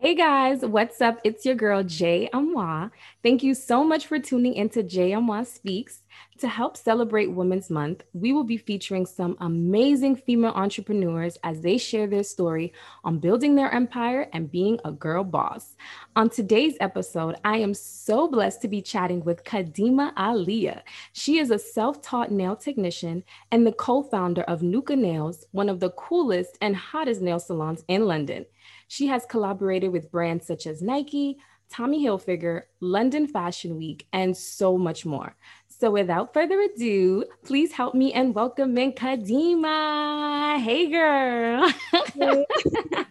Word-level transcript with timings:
Hey 0.00 0.14
guys, 0.14 0.60
what's 0.60 1.00
up? 1.00 1.18
It's 1.24 1.44
your 1.44 1.56
girl 1.56 1.82
Jay 1.82 2.30
Amwa. 2.32 2.92
Thank 3.20 3.42
you 3.42 3.52
so 3.52 3.82
much 3.82 4.06
for 4.06 4.20
tuning 4.20 4.54
into 4.54 4.84
Jay 4.84 5.10
Amwa 5.10 5.44
Speaks. 5.44 6.04
To 6.38 6.46
help 6.46 6.76
celebrate 6.76 7.32
Women's 7.32 7.68
Month, 7.68 8.04
we 8.12 8.32
will 8.32 8.44
be 8.44 8.56
featuring 8.56 9.06
some 9.06 9.36
amazing 9.40 10.14
female 10.14 10.52
entrepreneurs 10.52 11.36
as 11.42 11.62
they 11.62 11.78
share 11.78 12.06
their 12.06 12.22
story 12.22 12.72
on 13.02 13.18
building 13.18 13.56
their 13.56 13.72
empire 13.72 14.28
and 14.32 14.48
being 14.48 14.78
a 14.84 14.92
girl 14.92 15.24
boss. 15.24 15.74
On 16.14 16.30
today's 16.30 16.76
episode, 16.78 17.34
I 17.44 17.56
am 17.56 17.74
so 17.74 18.28
blessed 18.28 18.62
to 18.62 18.68
be 18.68 18.80
chatting 18.80 19.24
with 19.24 19.42
Kadimah 19.42 20.14
Aaliyah. 20.14 20.82
She 21.12 21.38
is 21.38 21.50
a 21.50 21.58
self 21.58 22.00
taught 22.02 22.30
nail 22.30 22.54
technician 22.54 23.24
and 23.50 23.66
the 23.66 23.72
co 23.72 24.04
founder 24.04 24.42
of 24.42 24.62
Nuka 24.62 24.94
Nails, 24.94 25.44
one 25.50 25.68
of 25.68 25.80
the 25.80 25.90
coolest 25.90 26.56
and 26.60 26.76
hottest 26.76 27.20
nail 27.20 27.40
salons 27.40 27.84
in 27.88 28.06
London. 28.06 28.46
She 28.88 29.06
has 29.06 29.26
collaborated 29.26 29.92
with 29.92 30.10
brands 30.10 30.46
such 30.46 30.66
as 30.66 30.82
Nike, 30.82 31.38
Tommy 31.70 32.04
Hilfiger, 32.04 32.62
London 32.80 33.26
Fashion 33.26 33.76
Week, 33.76 34.06
and 34.12 34.34
so 34.34 34.78
much 34.78 35.04
more. 35.04 35.36
So 35.68 35.90
without 35.90 36.32
further 36.32 36.60
ado, 36.62 37.24
please 37.44 37.70
help 37.72 37.94
me 37.94 38.12
and 38.14 38.34
welcome 38.34 38.76
in 38.78 38.92
Kadimah. 38.92 40.58
Hey 40.60 40.90
girl. 40.90 41.70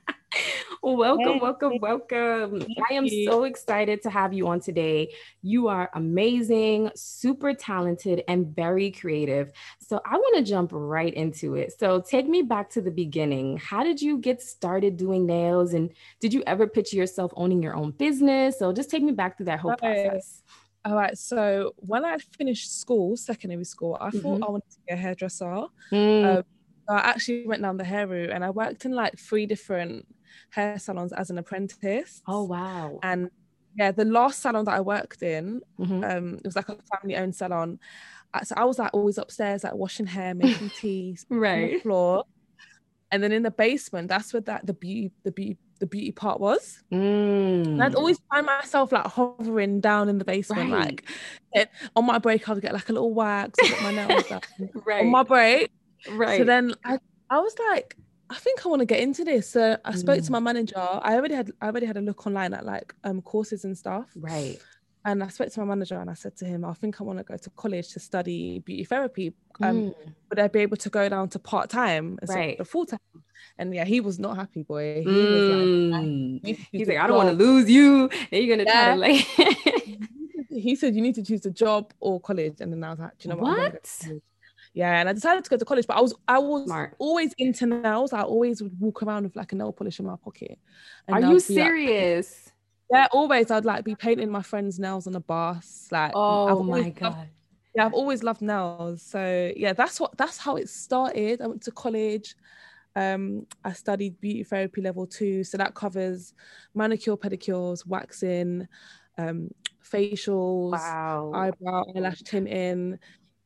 welcome, 0.83 1.33
hey. 1.33 1.39
welcome, 1.39 1.77
welcome. 1.81 2.61
Thank 2.61 2.77
I 2.89 2.93
am 2.93 3.05
you. 3.05 3.29
so 3.29 3.43
excited 3.43 4.01
to 4.03 4.09
have 4.09 4.33
you 4.33 4.47
on 4.47 4.59
today. 4.59 5.13
You 5.41 5.67
are 5.67 5.89
amazing, 5.93 6.91
super 6.95 7.53
talented, 7.53 8.23
and 8.27 8.47
very 8.47 8.91
creative. 8.91 9.51
So 9.79 10.01
I 10.05 10.15
want 10.15 10.37
to 10.37 10.43
jump 10.43 10.71
right 10.73 11.13
into 11.13 11.55
it. 11.55 11.77
So 11.79 12.01
take 12.01 12.27
me 12.27 12.41
back 12.41 12.69
to 12.71 12.81
the 12.81 12.91
beginning. 12.91 13.57
How 13.57 13.83
did 13.83 14.01
you 14.01 14.17
get 14.17 14.41
started 14.41 14.97
doing 14.97 15.25
nails? 15.25 15.73
And 15.73 15.91
did 16.19 16.33
you 16.33 16.43
ever 16.47 16.67
picture 16.67 16.97
yourself 16.97 17.31
owning 17.35 17.61
your 17.61 17.75
own 17.75 17.91
business? 17.91 18.59
So 18.59 18.73
just 18.73 18.89
take 18.89 19.03
me 19.03 19.11
back 19.11 19.37
through 19.37 19.47
that 19.47 19.59
whole 19.59 19.75
process. 19.75 20.43
All 20.85 20.95
right. 20.95 21.17
So 21.17 21.73
when 21.77 22.05
I 22.05 22.17
finished 22.37 22.79
school, 22.79 23.17
secondary 23.17 23.65
school, 23.65 23.97
I 23.99 24.07
mm-hmm. 24.07 24.19
thought 24.19 24.41
I 24.47 24.51
wanted 24.51 24.71
to 24.71 24.77
be 24.87 24.93
a 24.93 24.95
hairdresser. 24.95 25.65
Mm. 25.91 26.37
Um, 26.37 26.43
I 26.89 26.99
actually 26.99 27.45
went 27.45 27.61
down 27.61 27.75
the 27.75 27.83
hair 27.83 28.07
route 28.07 28.29
and 28.29 28.45
I 28.45 28.49
worked 28.49 28.85
in 28.85 28.93
like 28.93 29.19
three 29.19 29.45
different 29.45 30.05
hair 30.49 30.79
salons 30.79 31.13
as 31.13 31.29
an 31.29 31.37
apprentice. 31.37 32.21
Oh 32.27 32.43
wow! 32.43 32.99
And 33.03 33.29
yeah, 33.77 33.91
the 33.91 34.05
last 34.05 34.41
salon 34.41 34.65
that 34.65 34.73
I 34.73 34.81
worked 34.81 35.21
in, 35.21 35.61
mm-hmm. 35.79 36.03
um, 36.03 36.33
it 36.35 36.45
was 36.45 36.55
like 36.55 36.69
a 36.69 36.77
family-owned 36.95 37.35
salon. 37.35 37.79
So 38.43 38.55
I 38.57 38.65
was 38.65 38.79
like 38.79 38.93
always 38.93 39.17
upstairs, 39.17 39.63
like 39.63 39.75
washing 39.75 40.07
hair, 40.07 40.33
making 40.33 40.69
tea, 40.77 41.17
right, 41.29 41.63
on 41.63 41.69
the 41.69 41.79
floor. 41.79 42.23
And 43.11 43.23
then 43.23 43.31
in 43.31 43.43
the 43.43 43.51
basement, 43.51 44.09
that's 44.09 44.33
where 44.33 44.41
that 44.41 44.65
the 44.65 44.73
beauty, 44.73 45.11
the 45.23 45.31
beauty, 45.31 45.57
the 45.79 45.85
beauty 45.85 46.11
part 46.11 46.39
was. 46.39 46.83
Mm. 46.91 47.81
I'd 47.81 47.95
always 47.95 48.19
find 48.29 48.45
myself 48.45 48.91
like 48.91 49.05
hovering 49.05 49.79
down 49.79 50.09
in 50.09 50.17
the 50.17 50.25
basement, 50.25 50.71
right. 50.71 51.01
like 51.55 51.69
on 51.95 52.05
my 52.05 52.17
break, 52.17 52.49
I'd 52.49 52.61
get 52.61 52.73
like 52.73 52.89
a 52.89 52.93
little 52.93 53.13
wax, 53.13 53.57
my 53.81 53.93
nails 53.93 54.27
done. 54.27 54.41
right. 54.85 55.01
On 55.01 55.11
my 55.11 55.23
break, 55.23 55.71
right. 56.11 56.39
So 56.39 56.43
then 56.43 56.73
I, 56.83 56.97
I 57.29 57.39
was 57.39 57.55
like, 57.71 57.95
I 58.29 58.35
think 58.35 58.65
I 58.65 58.69
want 58.69 58.81
to 58.81 58.85
get 58.85 58.99
into 58.99 59.23
this. 59.23 59.49
So 59.49 59.77
I 59.85 59.95
spoke 59.95 60.19
mm. 60.19 60.25
to 60.25 60.31
my 60.31 60.39
manager. 60.39 60.77
I 60.77 61.15
already 61.15 61.35
had 61.35 61.51
I 61.61 61.67
already 61.67 61.85
had 61.85 61.97
a 61.97 62.01
look 62.01 62.25
online 62.27 62.53
at 62.53 62.65
like 62.65 62.93
um 63.03 63.21
courses 63.21 63.63
and 63.63 63.77
stuff. 63.77 64.07
Right. 64.15 64.59
And 65.05 65.23
I 65.23 65.27
spoke 65.29 65.49
to 65.53 65.59
my 65.61 65.65
manager 65.65 65.97
and 65.99 66.09
I 66.09 66.15
said 66.15 66.35
to 66.37 66.45
him, 66.45 66.65
I 66.65 66.73
think 66.73 66.99
I 66.99 67.05
want 67.05 67.19
to 67.19 67.23
go 67.23 67.37
to 67.37 67.49
college 67.51 67.93
to 67.93 67.99
study 67.99 68.59
beauty 68.59 68.83
therapy. 68.83 69.33
Um, 69.61 69.77
mm. 69.77 69.95
would 70.29 70.39
I 70.39 70.49
be 70.49 70.59
able 70.59 70.75
to 70.77 70.89
go 70.89 71.07
down 71.07 71.29
to 71.29 71.39
part 71.39 71.69
time 71.69 72.19
instead 72.21 72.35
right. 72.37 72.67
full 72.67 72.85
time? 72.85 72.99
And 73.57 73.73
yeah, 73.73 73.85
he 73.85 74.01
was 74.01 74.19
not 74.19 74.35
happy, 74.35 74.63
boy. 74.63 75.03
He 75.03 75.09
mm. 75.09 75.31
was 75.31 76.41
like, 76.43 76.57
mm. 76.57 76.67
He's 76.73 76.87
like, 76.89 76.97
I 76.97 77.07
don't 77.07 77.15
want 77.15 77.29
to 77.29 77.35
lose 77.35 77.69
you. 77.69 78.09
You're 78.31 78.57
gonna 78.57 78.67
yeah. 78.67 78.95
try 78.95 78.95
to 78.95 78.99
like 78.99 79.99
he 80.49 80.75
said 80.75 80.95
you 80.95 81.01
need 81.01 81.15
to 81.15 81.23
choose 81.23 81.45
a 81.45 81.51
job 81.51 81.93
or 82.01 82.19
college. 82.19 82.55
And 82.59 82.73
then 82.73 82.83
I 82.83 82.89
was 82.89 82.99
like, 82.99 83.23
you 83.23 83.29
know 83.29 83.37
what? 83.37 83.57
what? 83.57 84.07
Yeah 84.77 84.99
and 84.99 85.09
i 85.09 85.13
decided 85.13 85.43
to 85.43 85.49
go 85.49 85.57
to 85.57 85.65
college 85.65 85.87
but 85.87 85.97
i 85.97 86.01
was 86.01 86.13
i 86.27 86.37
was 86.37 86.65
Smart. 86.65 86.95
always 86.99 87.33
into 87.39 87.65
nails. 87.65 88.13
I 88.13 88.21
always 88.21 88.61
would 88.61 88.79
walk 88.79 89.01
around 89.01 89.23
with 89.23 89.35
like 89.35 89.51
a 89.51 89.55
nail 89.55 89.73
polish 89.73 89.99
in 89.99 90.05
my 90.05 90.17
pocket. 90.17 90.59
Are 91.09 91.19
you 91.19 91.39
serious 91.39 92.51
like, 92.91 93.01
yeah 93.01 93.07
always. 93.11 93.49
I'd 93.49 93.65
like 93.65 93.83
be 93.83 93.95
painting 93.95 94.29
my 94.29 94.43
friends 94.43 94.77
nails 94.77 95.07
on 95.07 95.13
the 95.13 95.19
bus 95.19 95.87
like 95.91 96.11
oh 96.13 96.61
my 96.61 96.89
god. 96.89 97.01
Loved, 97.01 97.29
yeah 97.75 97.85
i've 97.87 97.93
always 97.93 98.21
loved 98.21 98.41
nails. 98.43 99.01
So 99.01 99.51
yeah 99.57 99.73
that's 99.73 99.99
what 99.99 100.15
that's 100.15 100.37
how 100.37 100.57
it 100.57 100.69
started. 100.69 101.41
I 101.41 101.47
went 101.47 101.63
to 101.63 101.71
college. 101.71 102.35
Um, 102.95 103.45
I 103.63 103.73
studied 103.73 104.19
beauty 104.19 104.43
therapy 104.43 104.81
level 104.81 105.05
two, 105.05 105.43
so 105.43 105.57
that 105.57 105.75
covers 105.75 106.33
manicure, 106.73 107.15
pedicures, 107.15 107.85
waxing, 107.85 108.67
um, 109.19 109.49
facials, 109.83 110.71
wow. 110.71 111.31
eyebrow, 111.33 111.83
eyelash 111.95 112.23
tinting, 112.23 112.97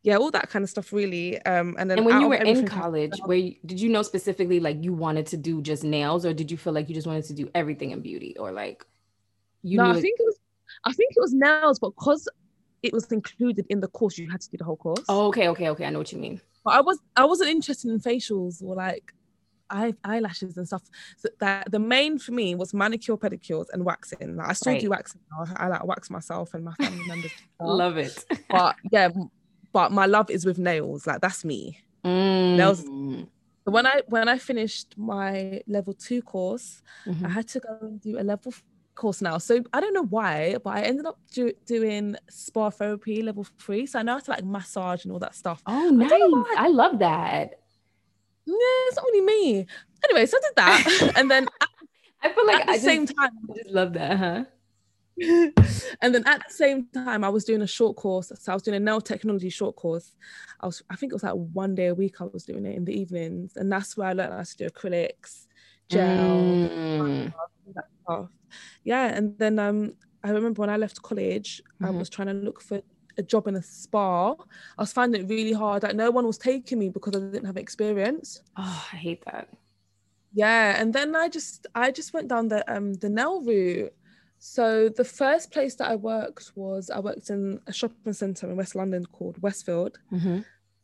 yeah 0.03 0.15
all 0.15 0.31
that 0.31 0.49
kind 0.49 0.63
of 0.63 0.69
stuff 0.69 0.91
really 0.91 1.41
um 1.45 1.75
and 1.77 1.89
then 1.89 1.99
and 1.99 2.05
when 2.05 2.21
you 2.21 2.27
were 2.27 2.35
in 2.35 2.67
college 2.67 3.17
where 3.25 3.37
you, 3.37 3.55
did 3.65 3.79
you 3.79 3.89
know 3.89 4.01
specifically 4.01 4.59
like 4.59 4.83
you 4.83 4.93
wanted 4.93 5.25
to 5.25 5.37
do 5.37 5.61
just 5.61 5.83
nails 5.83 6.25
or 6.25 6.33
did 6.33 6.49
you 6.49 6.57
feel 6.57 6.73
like 6.73 6.89
you 6.89 6.95
just 6.95 7.07
wanted 7.07 7.23
to 7.23 7.33
do 7.33 7.49
everything 7.53 7.91
in 7.91 8.01
beauty 8.01 8.35
or 8.37 8.51
like 8.51 8.85
you 9.63 9.77
no 9.77 9.85
i 9.85 9.93
think 9.93 10.19
it 10.19 10.25
was 10.25 10.39
i 10.85 10.93
think 10.93 11.11
it 11.15 11.19
was 11.19 11.33
nails 11.33 11.79
but 11.79 11.89
because 11.89 12.27
it 12.83 12.91
was 12.93 13.05
included 13.11 13.65
in 13.69 13.79
the 13.79 13.87
course 13.89 14.17
you 14.17 14.29
had 14.29 14.41
to 14.41 14.49
do 14.49 14.57
the 14.57 14.63
whole 14.63 14.77
course 14.77 15.03
oh 15.07 15.27
okay 15.27 15.47
okay 15.47 15.69
okay 15.69 15.85
i 15.85 15.89
know 15.89 15.99
what 15.99 16.11
you 16.11 16.17
mean 16.17 16.41
but 16.63 16.71
i 16.71 16.81
was 16.81 16.99
i 17.15 17.23
wasn't 17.23 17.49
interested 17.49 17.91
in 17.91 17.99
facials 17.99 18.61
or 18.63 18.75
like 18.75 19.13
eye, 19.71 19.93
eyelashes 20.03 20.57
and 20.57 20.67
stuff. 20.67 20.83
So 21.17 21.29
that 21.39 21.71
the 21.71 21.79
main 21.79 22.19
for 22.19 22.33
me 22.33 22.55
was 22.55 22.73
manicure, 22.73 23.17
pedicures, 23.17 23.67
and 23.71 23.85
waxing. 23.85 24.35
Like 24.35 24.49
I 24.49 24.53
still 24.53 24.73
right. 24.73 24.81
do 24.81 24.89
waxing. 24.89 25.21
I, 25.39 25.65
I 25.65 25.67
like 25.67 25.85
wax 25.85 26.09
myself 26.09 26.53
and 26.53 26.63
my 26.63 26.73
family 26.73 27.07
members. 27.07 27.31
Love 27.61 27.97
it. 27.97 28.25
but 28.49 28.75
yeah, 28.91 29.09
but 29.73 29.91
my 29.91 30.05
love 30.05 30.29
is 30.29 30.45
with 30.45 30.59
nails. 30.59 31.07
Like 31.07 31.21
that's 31.21 31.45
me. 31.45 31.79
Mm. 32.03 32.57
Nails. 32.57 32.83
When 33.63 33.85
I 33.85 34.01
when 34.07 34.27
I 34.27 34.37
finished 34.37 34.95
my 34.97 35.61
level 35.67 35.93
two 35.93 36.21
course, 36.21 36.81
mm-hmm. 37.05 37.25
I 37.25 37.29
had 37.29 37.47
to 37.49 37.59
go 37.59 37.77
and 37.81 38.01
do 38.01 38.19
a 38.19 38.23
level 38.23 38.53
course 38.95 39.21
now. 39.21 39.37
So 39.37 39.63
I 39.73 39.79
don't 39.79 39.93
know 39.93 40.05
why, 40.05 40.57
but 40.63 40.71
I 40.71 40.81
ended 40.81 41.05
up 41.05 41.19
do, 41.31 41.51
doing 41.65 42.15
spa 42.29 42.69
therapy 42.69 43.21
level 43.21 43.45
three. 43.59 43.85
So 43.85 43.99
I 43.99 44.03
know 44.03 44.13
how 44.13 44.19
to 44.19 44.31
like 44.31 44.43
massage 44.43 45.03
and 45.05 45.11
all 45.11 45.19
that 45.19 45.35
stuff. 45.35 45.61
Oh, 45.67 45.89
nice! 45.89 46.11
I, 46.11 46.65
I 46.65 46.67
love 46.67 46.99
that. 46.99 47.59
Yeah, 48.45 48.55
it's 48.87 48.95
not 48.97 49.05
only 49.05 49.21
me. 49.21 49.65
Anyway, 50.03 50.25
so 50.25 50.37
I 50.37 50.41
did 50.41 50.55
that, 50.55 51.13
and 51.17 51.29
then 51.29 51.47
I 52.21 52.29
feel 52.29 52.47
like 52.47 52.61
at 52.61 52.65
the 52.67 52.73
I 52.73 52.77
same 52.77 53.05
time, 53.05 53.31
I 53.49 53.53
just 53.55 53.69
love 53.69 53.93
that, 53.93 54.17
huh? 54.17 54.43
and 56.01 56.15
then 56.15 56.23
at 56.25 56.43
the 56.47 56.53
same 56.53 56.87
time, 56.93 57.23
I 57.23 57.29
was 57.29 57.45
doing 57.45 57.61
a 57.61 57.67
short 57.67 57.95
course. 57.95 58.31
So 58.39 58.51
I 58.51 58.55
was 58.55 58.63
doing 58.63 58.77
a 58.77 58.79
nail 58.79 59.01
technology 59.01 59.49
short 59.49 59.75
course. 59.75 60.15
I 60.59 60.65
was, 60.65 60.81
I 60.89 60.95
think 60.95 61.11
it 61.11 61.15
was 61.15 61.23
like 61.23 61.33
one 61.33 61.75
day 61.75 61.87
a 61.87 61.95
week. 61.95 62.21
I 62.21 62.25
was 62.25 62.43
doing 62.43 62.65
it 62.65 62.75
in 62.75 62.85
the 62.85 62.99
evenings, 62.99 63.55
and 63.55 63.71
that's 63.71 63.95
where 63.95 64.07
I 64.09 64.13
learned 64.13 64.33
how 64.33 64.43
to 64.43 64.57
do 64.57 64.69
acrylics, 64.69 65.47
gel, 65.89 66.07
mm. 66.07 67.33
Yeah, 68.83 69.05
and 69.05 69.37
then 69.37 69.59
um, 69.59 69.93
I 70.23 70.31
remember 70.31 70.61
when 70.61 70.69
I 70.69 70.77
left 70.77 71.01
college, 71.01 71.61
mm-hmm. 71.75 71.85
I 71.85 71.89
was 71.91 72.09
trying 72.09 72.27
to 72.27 72.33
look 72.33 72.61
for 72.61 72.81
a 73.17 73.23
job 73.23 73.47
in 73.47 73.55
a 73.55 73.61
spa. 73.61 74.31
I 74.31 74.35
was 74.81 74.93
finding 74.93 75.21
it 75.21 75.29
really 75.29 75.53
hard. 75.53 75.83
Like 75.83 75.95
no 75.95 76.11
one 76.11 76.25
was 76.25 76.37
taking 76.37 76.79
me 76.79 76.89
because 76.89 77.15
I 77.15 77.19
didn't 77.19 77.45
have 77.45 77.57
experience. 77.57 78.41
Oh, 78.57 78.87
I 78.91 78.95
hate 78.95 79.23
that. 79.25 79.49
Yeah, 80.33 80.79
and 80.79 80.93
then 80.93 81.15
I 81.15 81.27
just 81.27 81.67
I 81.75 81.91
just 81.91 82.13
went 82.13 82.29
down 82.29 82.47
the 82.47 82.69
um 82.73 82.93
the 82.95 83.09
nail 83.09 83.41
route 83.41 83.93
so 84.43 84.89
the 84.89 85.05
first 85.05 85.51
place 85.51 85.75
that 85.75 85.87
I 85.87 85.95
worked 85.95 86.53
was 86.55 86.89
I 86.89 86.99
worked 86.99 87.29
in 87.29 87.59
a 87.67 87.71
shopping 87.71 88.11
centre 88.11 88.49
in 88.49 88.55
West 88.55 88.73
London 88.73 89.05
called 89.05 89.39
Westfield. 89.39 89.99
Mm-hmm. 90.11 90.39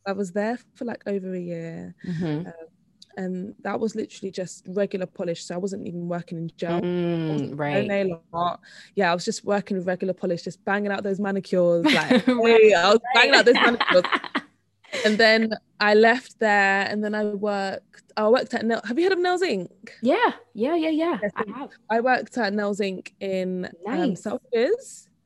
I 0.06 0.12
was 0.12 0.30
there 0.30 0.60
for 0.76 0.84
like 0.84 1.02
over 1.08 1.34
a 1.34 1.40
year. 1.40 1.92
Mm-hmm. 2.06 2.46
Um, 2.46 2.52
and 3.16 3.56
that 3.64 3.80
was 3.80 3.96
literally 3.96 4.30
just 4.30 4.64
regular 4.68 5.06
polish. 5.06 5.44
So 5.44 5.56
I 5.56 5.58
wasn't 5.58 5.88
even 5.88 6.06
working 6.06 6.38
in 6.38 6.52
gel. 6.56 6.80
Mm, 6.80 7.58
right. 7.58 7.84
nail 7.84 8.22
art. 8.32 8.60
Yeah, 8.94 9.10
I 9.10 9.14
was 9.14 9.24
just 9.24 9.44
working 9.44 9.76
with 9.76 9.88
regular 9.88 10.14
polish, 10.14 10.42
just 10.42 10.64
banging 10.64 10.92
out 10.92 11.02
those 11.02 11.18
manicures. 11.18 11.84
Like, 11.84 12.24
hey, 12.26 12.74
I 12.74 12.90
was 12.92 13.00
banging 13.12 13.34
out 13.34 13.44
those 13.44 13.54
manicures. 13.66 14.04
And 15.04 15.18
then 15.18 15.52
I 15.80 15.94
left 15.94 16.38
there, 16.40 16.86
and 16.88 17.02
then 17.02 17.14
I 17.14 17.24
worked. 17.24 18.12
I 18.16 18.28
worked 18.28 18.54
at 18.54 18.64
Nail. 18.64 18.80
Have 18.84 18.98
you 18.98 19.04
heard 19.04 19.12
of 19.12 19.18
Nails 19.18 19.42
Inc? 19.42 19.70
Yeah, 20.02 20.32
yeah, 20.54 20.74
yeah, 20.74 20.90
yeah. 20.90 21.18
Yes, 21.22 21.32
I 21.36 21.44
have. 21.58 21.70
I 21.90 22.00
worked 22.00 22.36
at 22.38 22.52
Nails 22.52 22.80
Inc 22.80 23.12
in 23.20 23.66
um, 23.86 23.98
nice. 24.10 24.26
um, 24.26 24.38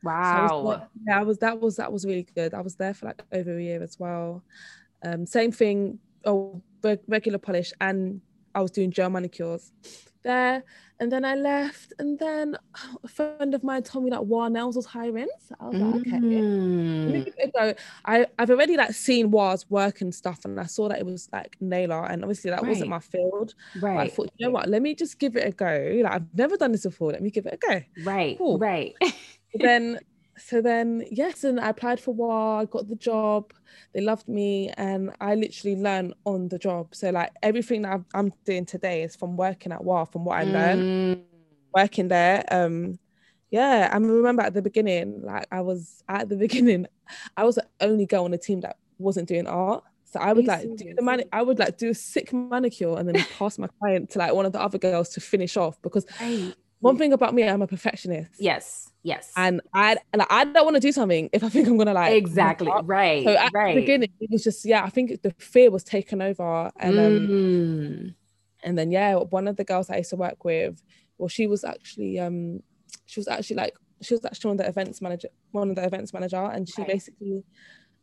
Wow. 0.02 0.48
So 0.48 0.58
I 0.58 0.62
was, 0.62 0.80
yeah, 1.06 1.20
I 1.20 1.22
was. 1.22 1.38
That 1.38 1.60
was 1.60 1.76
that 1.76 1.92
was 1.92 2.04
really 2.04 2.26
good. 2.34 2.54
I 2.54 2.60
was 2.60 2.74
there 2.76 2.94
for 2.94 3.06
like 3.06 3.22
over 3.32 3.56
a 3.56 3.62
year 3.62 3.82
as 3.82 3.98
well. 3.98 4.42
Um, 5.04 5.26
same 5.26 5.52
thing. 5.52 5.98
Oh, 6.24 6.62
regular 7.06 7.38
polish, 7.38 7.72
and 7.80 8.20
I 8.54 8.60
was 8.60 8.70
doing 8.70 8.90
gel 8.90 9.10
manicures. 9.10 9.72
there. 10.22 10.64
And 11.02 11.10
then 11.10 11.24
I 11.24 11.34
left. 11.34 11.92
And 11.98 12.16
then 12.18 12.56
a 13.02 13.08
friend 13.08 13.54
of 13.54 13.64
mine 13.64 13.82
told 13.82 14.04
me 14.04 14.10
that 14.10 14.24
WAH 14.24 14.48
Nails 14.48 14.76
was 14.76 14.86
hiring. 14.86 15.26
So 15.40 15.56
I 15.58 15.68
was 15.68 15.80
like, 15.80 15.94
okay. 15.96 16.44
Let 17.04 17.12
me 17.12 17.20
Mm. 17.20 17.24
give 17.24 17.34
it 17.38 17.48
a 17.48 17.58
go. 17.58 17.74
I, 18.04 18.26
I've 18.38 18.50
already 18.50 18.76
like 18.76 18.92
seen 18.92 19.32
WAH's 19.32 19.68
work 19.68 20.00
and 20.00 20.14
stuff, 20.14 20.44
and 20.44 20.60
I 20.60 20.66
saw 20.66 20.88
that 20.88 21.00
it 21.00 21.06
was 21.06 21.28
like 21.32 21.56
nail 21.60 21.92
art, 21.92 22.12
and 22.12 22.22
obviously 22.22 22.50
that 22.52 22.64
wasn't 22.64 22.90
my 22.90 23.00
field. 23.00 23.54
But 23.74 23.96
I 23.98 24.08
thought, 24.08 24.30
you 24.36 24.46
know 24.46 24.52
what, 24.52 24.68
let 24.68 24.82
me 24.82 24.94
just 24.94 25.18
give 25.18 25.34
it 25.36 25.46
a 25.46 25.50
go. 25.50 26.00
Like 26.04 26.12
I've 26.12 26.34
never 26.34 26.56
done 26.56 26.70
this 26.72 26.84
before. 26.84 27.10
Let 27.12 27.22
me 27.22 27.30
give 27.30 27.46
it 27.46 27.54
a 27.54 27.66
go. 27.68 27.82
Right. 28.04 28.38
Cool. 28.38 28.58
Right. 28.58 28.94
then 29.54 29.98
so 30.48 30.60
then 30.60 31.04
yes 31.10 31.44
and 31.44 31.60
i 31.60 31.68
applied 31.70 32.00
for 32.00 32.14
WAH, 32.14 32.60
I 32.60 32.64
got 32.66 32.88
the 32.88 32.96
job 32.96 33.52
they 33.94 34.00
loved 34.00 34.28
me 34.28 34.70
and 34.76 35.10
i 35.20 35.34
literally 35.34 35.76
learned 35.76 36.14
on 36.24 36.48
the 36.48 36.58
job 36.58 36.94
so 36.94 37.10
like 37.10 37.30
everything 37.42 37.82
that 37.82 38.00
I'm- 38.14 38.32
doing 38.44 38.66
today 38.66 39.02
is 39.02 39.16
from 39.16 39.36
working 39.36 39.72
at 39.72 39.84
WAH, 39.84 40.06
from 40.06 40.24
what 40.24 40.38
i 40.38 40.44
learned 40.44 40.82
Mm. 40.84 41.22
working 41.74 42.08
there 42.08 42.44
um 42.50 42.98
yeah 43.50 43.88
i 43.92 43.96
remember 43.96 44.42
at 44.42 44.54
the 44.54 44.62
beginning 44.62 45.22
like 45.22 45.46
i 45.50 45.60
was 45.60 46.02
at 46.08 46.28
the 46.28 46.36
beginning 46.46 46.86
i 47.36 47.44
was 47.44 47.56
the 47.56 47.66
only 47.80 48.06
girl 48.06 48.24
on 48.24 48.30
the 48.30 48.38
team 48.38 48.60
that 48.60 48.76
wasn't 48.98 49.28
doing 49.28 49.46
art 49.46 49.82
so 50.04 50.20
I 50.20 50.34
would 50.34 50.46
like 50.46 50.68
do 50.76 50.92
the 50.94 51.00
mani- 51.00 51.24
I 51.32 51.40
would 51.40 51.58
like 51.58 51.78
do 51.78 51.88
a 51.88 51.94
sick 51.94 52.34
manicure 52.34 52.98
and 52.98 53.08
then 53.08 53.24
pass 53.38 53.58
my 53.58 53.66
client 53.80 54.10
to 54.10 54.18
like 54.18 54.34
one 54.34 54.44
of 54.44 54.52
the 54.52 54.60
other 54.60 54.76
girls 54.76 55.08
to 55.14 55.20
finish 55.22 55.56
off 55.56 55.80
because 55.80 56.04
Right. 56.20 56.54
One 56.82 56.98
thing 56.98 57.12
about 57.12 57.32
me, 57.34 57.44
I'm 57.44 57.62
a 57.62 57.66
perfectionist. 57.66 58.32
Yes. 58.38 58.90
Yes. 59.04 59.32
And 59.36 59.60
I 59.72 59.96
like 60.14 60.26
I 60.30 60.44
don't 60.44 60.64
want 60.64 60.76
to 60.76 60.80
do 60.80 60.92
something 60.92 61.30
if 61.32 61.42
I 61.42 61.48
think 61.48 61.66
I'm 61.66 61.76
gonna 61.76 61.92
like 61.94 62.12
exactly. 62.14 62.70
Right. 62.84 63.24
So 63.24 63.32
at 63.34 63.50
right. 63.52 63.74
the 63.74 63.80
beginning, 63.80 64.10
it 64.20 64.30
was 64.30 64.44
just 64.44 64.64
yeah. 64.64 64.84
I 64.84 64.90
think 64.90 65.22
the 65.22 65.30
fear 65.38 65.70
was 65.70 65.82
taken 65.84 66.20
over, 66.22 66.70
and 66.78 66.98
um, 66.98 67.28
Mm. 67.28 68.14
and 68.62 68.78
then 68.78 68.90
yeah, 68.92 69.14
one 69.16 69.48
of 69.48 69.56
the 69.56 69.64
girls 69.64 69.90
I 69.90 69.98
used 69.98 70.10
to 70.10 70.16
work 70.16 70.44
with, 70.44 70.82
well, 71.18 71.28
she 71.28 71.46
was 71.46 71.64
actually 71.64 72.20
um, 72.20 72.62
she 73.06 73.18
was 73.18 73.26
actually 73.28 73.56
like 73.56 73.74
she 74.02 74.14
was 74.14 74.24
actually 74.24 74.50
one 74.50 74.60
of 74.60 74.64
the 74.64 74.68
events 74.68 75.00
manager, 75.00 75.28
one 75.50 75.70
of 75.70 75.76
the 75.76 75.84
events 75.84 76.12
manager, 76.12 76.36
and 76.44 76.68
she 76.68 76.82
Right. 76.82 76.92
basically 76.92 77.42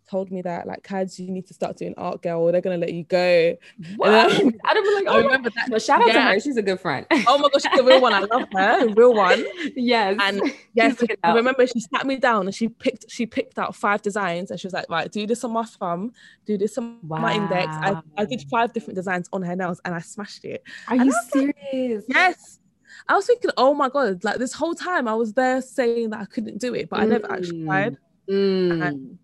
told 0.10 0.32
me 0.32 0.42
that 0.42 0.68
like, 0.68 0.84
Kads, 0.84 1.20
you 1.20 1.32
need 1.32 1.46
to 1.48 1.54
start 1.54 1.78
doing 1.78 1.94
art, 1.98 2.22
girl, 2.22 2.42
or 2.42 2.52
they're 2.52 2.62
gonna 2.62 2.78
let 2.78 2.94
you 2.94 3.04
go. 3.04 3.56
What? 3.98 4.10
then- 4.10 4.60
I'd 4.66 4.76
have 4.76 4.84
been 4.84 4.96
like, 4.96 5.06
oh, 5.08 5.14
my 5.14 5.26
remember 5.26 5.50
that. 5.56 5.70
Well, 5.70 5.80
shout 5.80 6.02
out 6.02 6.12
to 6.12 6.22
her. 6.22 6.40
She's 6.40 6.58
a 6.58 6.62
good 6.62 6.80
friend. 6.80 7.06
Oh 7.28 7.38
my 7.38 7.50
gosh, 7.50 7.64
she's 7.64 7.78
the 7.78 7.84
real 7.84 8.02
one. 8.02 8.14
I 8.14 8.20
love 8.20 8.48
her, 8.54 8.88
the 8.88 8.94
real 8.94 9.14
one. 9.14 9.46
yes. 9.76 10.18
And 10.22 10.42
yes, 10.74 11.00
She's 11.00 11.10
I 11.24 11.34
remember 11.34 11.68
she 11.68 11.80
sat 11.80 12.06
me 12.06 12.18
down 12.18 12.48
and 12.48 12.56
she 12.56 12.70
picked 12.70 13.06
she 13.10 13.26
picked 13.26 13.60
out 13.60 13.76
five 13.76 14.02
designs 14.02 14.52
and 14.52 14.60
she 14.60 14.68
was 14.68 14.74
like, 14.74 14.90
right, 14.90 15.12
do 15.12 15.28
this 15.28 15.44
on 15.44 15.54
my 15.54 15.64
thumb, 15.64 16.12
do 16.46 16.58
this 16.58 16.78
on 16.78 16.98
my 17.04 17.36
index. 17.36 17.68
I, 17.70 18.02
I 18.18 18.26
did 18.26 18.44
five 18.50 18.74
different 18.74 18.96
designs 18.96 19.30
on 19.32 19.42
her 19.44 19.56
nails 19.56 19.80
and 19.86 19.94
I 19.94 20.00
smashed 20.00 20.46
it. 20.46 20.64
Are 20.88 20.96
and 20.96 21.06
you 21.06 21.12
I 21.12 21.16
was 21.16 21.36
like, 21.36 21.56
serious? 21.72 22.04
Yes. 22.08 22.60
I 23.08 23.16
was 23.16 23.26
thinking, 23.28 23.52
oh 23.58 23.74
my 23.74 23.90
god, 23.90 24.24
like 24.24 24.38
this 24.38 24.54
whole 24.54 24.76
time 24.76 25.08
I 25.08 25.14
was 25.14 25.34
there 25.34 25.62
saying 25.62 26.10
that 26.12 26.20
I 26.20 26.26
couldn't 26.26 26.58
do 26.58 26.74
it, 26.74 26.90
but 26.90 27.00
I 27.00 27.06
never 27.06 27.32
actually 27.32 27.66
tried. 27.66 27.98
Mm. 28.30 29.18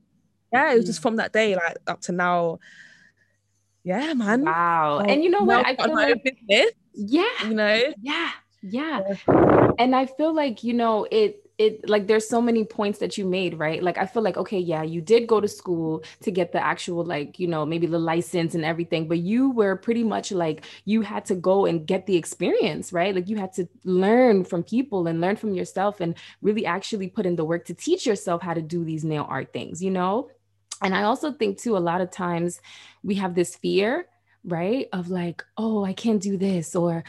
Yeah, 0.55 0.73
it 0.73 0.77
was 0.77 0.85
just 0.85 0.99
Mm. 0.99 1.03
from 1.03 1.15
that 1.17 1.33
day, 1.33 1.55
like 1.55 1.77
up 1.87 2.01
to 2.01 2.11
now. 2.11 2.59
Yeah, 3.83 4.13
man. 4.13 4.41
Wow. 4.45 5.01
Oh, 5.03 5.09
and 5.09 5.23
you 5.23 5.29
know 5.29 5.43
what? 5.43 5.65
I 5.65 5.75
feel 5.75 5.93
like, 5.93 6.23
business, 6.23 6.71
yeah, 6.93 7.47
you 7.47 7.53
know. 7.53 7.93
yeah, 8.01 8.31
yeah. 8.63 9.01
And 9.77 9.95
I 9.95 10.05
feel 10.05 10.33
like, 10.33 10.63
you 10.63 10.73
know, 10.73 11.05
it, 11.11 11.41
it 11.57 11.87
like 11.87 12.07
there's 12.07 12.27
so 12.27 12.41
many 12.41 12.65
points 12.65 12.99
that 12.99 13.17
you 13.17 13.25
made, 13.25 13.59
right? 13.59 13.81
Like 13.83 13.97
I 13.97 14.05
feel 14.05 14.23
like, 14.23 14.37
okay, 14.37 14.59
yeah, 14.59 14.83
you 14.83 15.01
did 15.01 15.27
go 15.27 15.39
to 15.39 15.47
school 15.47 16.03
to 16.21 16.31
get 16.31 16.51
the 16.51 16.63
actual, 16.63 17.05
like, 17.05 17.39
you 17.39 17.47
know, 17.47 17.65
maybe 17.65 17.87
the 17.87 17.99
license 17.99 18.55
and 18.55 18.65
everything, 18.65 19.07
but 19.07 19.19
you 19.19 19.51
were 19.51 19.75
pretty 19.75 20.03
much 20.03 20.31
like 20.31 20.65
you 20.85 21.01
had 21.01 21.25
to 21.25 21.35
go 21.35 21.65
and 21.65 21.85
get 21.85 22.07
the 22.07 22.17
experience, 22.17 22.91
right? 22.91 23.13
Like 23.15 23.29
you 23.29 23.37
had 23.37 23.53
to 23.53 23.67
learn 23.83 24.43
from 24.45 24.63
people 24.63 25.07
and 25.07 25.21
learn 25.21 25.35
from 25.35 25.53
yourself 25.53 26.01
and 26.01 26.15
really 26.41 26.65
actually 26.65 27.07
put 27.09 27.25
in 27.25 27.35
the 27.35 27.45
work 27.45 27.65
to 27.65 27.73
teach 27.73 28.05
yourself 28.05 28.41
how 28.41 28.53
to 28.53 28.61
do 28.61 28.83
these 28.83 29.05
nail 29.05 29.25
art 29.29 29.53
things, 29.53 29.81
you 29.81 29.91
know? 29.91 30.29
And 30.81 30.93
I 30.95 31.03
also 31.03 31.31
think 31.31 31.57
too, 31.59 31.77
a 31.77 31.79
lot 31.79 32.01
of 32.01 32.11
times 32.11 32.61
we 33.03 33.15
have 33.15 33.35
this 33.35 33.55
fear, 33.55 34.07
right? 34.43 34.87
Of 34.93 35.09
like, 35.09 35.43
oh, 35.57 35.83
I 35.85 35.93
can't 35.93 36.21
do 36.21 36.37
this, 36.37 36.75
or, 36.75 37.03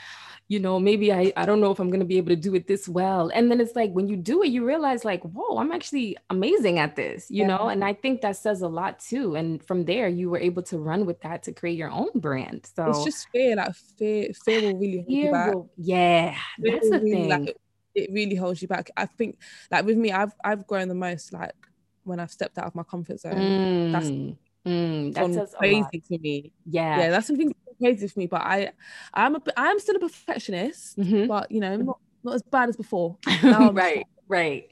you 0.49 0.61
know, 0.61 0.79
maybe 0.79 1.13
I, 1.13 1.33
I 1.37 1.45
don't 1.45 1.61
know 1.61 1.73
if 1.73 1.81
I'm 1.81 1.91
going 1.91 2.01
to 2.01 2.07
be 2.07 2.17
able 2.19 2.29
to 2.29 2.37
do 2.37 2.55
it 2.55 2.67
this 2.69 2.89
well. 2.89 3.31
And 3.35 3.51
then 3.51 3.61
it's 3.61 3.75
like 3.75 3.91
when 3.93 4.09
you 4.09 4.17
do 4.17 4.43
it, 4.43 4.49
you 4.49 4.65
realize, 4.65 5.05
like, 5.05 5.23
whoa, 5.23 5.59
I'm 5.59 5.73
actually 5.73 6.17
amazing 6.31 6.79
at 6.79 6.95
this, 6.97 7.31
you 7.31 7.45
know? 7.47 7.69
And 7.69 7.85
I 7.85 7.93
think 7.93 8.21
that 8.23 8.37
says 8.37 8.63
a 8.63 8.69
lot 8.69 9.01
too. 9.01 9.35
And 9.35 9.63
from 9.67 9.85
there, 9.85 10.09
you 10.09 10.31
were 10.31 10.39
able 10.39 10.63
to 10.65 10.79
run 10.79 11.05
with 11.05 11.21
that 11.23 11.43
to 11.43 11.53
create 11.53 11.77
your 11.77 11.91
own 11.91 12.11
brand. 12.15 12.71
So 12.75 12.89
It's 12.91 13.05
just 13.05 13.29
fear, 13.33 13.57
like 13.57 13.75
fear, 13.99 14.29
fear 14.45 14.61
will 14.63 14.79
really 14.79 14.99
hold 14.99 15.11
you 15.11 15.31
back. 15.33 15.55
will- 15.55 15.71
yeah, 15.77 16.37
Fear 16.63 16.73
that's 16.73 16.91
the 16.91 16.99
really, 17.01 17.11
thing. 17.11 17.29
like, 17.29 17.57
it 17.97 18.11
really 18.13 18.37
holds 18.37 18.63
you 18.63 18.69
back. 18.69 18.91
I 18.97 19.07
think 19.07 19.39
like 19.71 19.85
with 19.85 19.97
me, 19.97 20.13
I've 20.13 20.33
I've 20.45 20.67
grown 20.67 20.89
the 20.89 20.95
most 20.95 21.33
like 21.33 21.55
when 22.07 22.21
I've 22.21 22.31
stepped 22.31 22.59
out 22.59 22.67
of 22.67 22.75
my 22.75 22.83
comfort 22.85 23.21
zone. 23.21 23.91
that's 23.93 24.09
Mm, 24.09 24.37
mm, 24.67 25.15
that 25.15 25.21
gone 25.23 25.33
says 25.33 25.51
a 25.53 25.57
lot. 25.57 25.59
crazy 25.59 26.03
for 26.07 26.19
me. 26.19 26.53
Yeah. 26.65 26.99
Yeah, 27.01 27.11
that's 27.11 27.27
something 27.27 27.53
crazy 27.81 28.09
for 28.09 28.19
me. 28.21 28.27
But 28.27 28.43
I 28.43 28.73
I'm 29.13 29.37
a 29.37 29.43
I'm 29.57 29.79
still 29.81 29.97
a 29.97 30.01
perfectionist, 30.01 30.97
Mhm. 30.99 31.29
but 31.29 31.51
you 31.51 31.61
know, 31.61 31.77
not 31.77 31.99
not 32.25 32.35
as 32.37 32.43
bad 32.43 32.69
as 32.69 32.77
before. 32.77 33.17
Right, 33.43 34.07
right, 34.29 34.71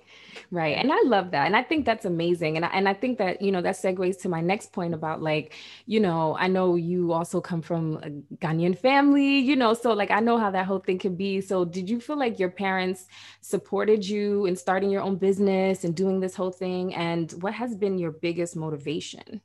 right. 0.50 0.76
And 0.76 0.92
I 0.92 1.00
love 1.04 1.30
that. 1.32 1.46
And 1.46 1.56
I 1.56 1.62
think 1.62 1.84
that's 1.84 2.04
amazing. 2.04 2.56
And 2.56 2.64
I, 2.64 2.68
and 2.68 2.88
I 2.88 2.94
think 2.94 3.18
that, 3.18 3.42
you 3.42 3.52
know, 3.52 3.62
that 3.62 3.76
segues 3.76 4.20
to 4.22 4.28
my 4.28 4.40
next 4.40 4.72
point 4.72 4.94
about 4.94 5.22
like, 5.22 5.54
you 5.86 6.00
know, 6.00 6.36
I 6.38 6.48
know 6.48 6.76
you 6.76 7.12
also 7.12 7.40
come 7.40 7.62
from 7.62 7.96
a 8.02 8.10
Ghanaian 8.36 8.78
family, 8.78 9.38
you 9.38 9.56
know, 9.56 9.74
so 9.74 9.92
like 9.92 10.10
I 10.10 10.20
know 10.20 10.38
how 10.38 10.50
that 10.50 10.66
whole 10.66 10.78
thing 10.78 10.98
can 10.98 11.16
be. 11.16 11.40
So 11.40 11.64
did 11.64 11.88
you 11.88 12.00
feel 12.00 12.18
like 12.18 12.38
your 12.38 12.50
parents 12.50 13.06
supported 13.40 14.06
you 14.06 14.46
in 14.46 14.56
starting 14.56 14.90
your 14.90 15.02
own 15.02 15.16
business 15.16 15.84
and 15.84 15.94
doing 15.94 16.20
this 16.20 16.34
whole 16.34 16.52
thing? 16.52 16.94
And 16.94 17.30
what 17.42 17.54
has 17.54 17.74
been 17.74 17.98
your 17.98 18.12
biggest 18.12 18.56
motivation? 18.56 19.40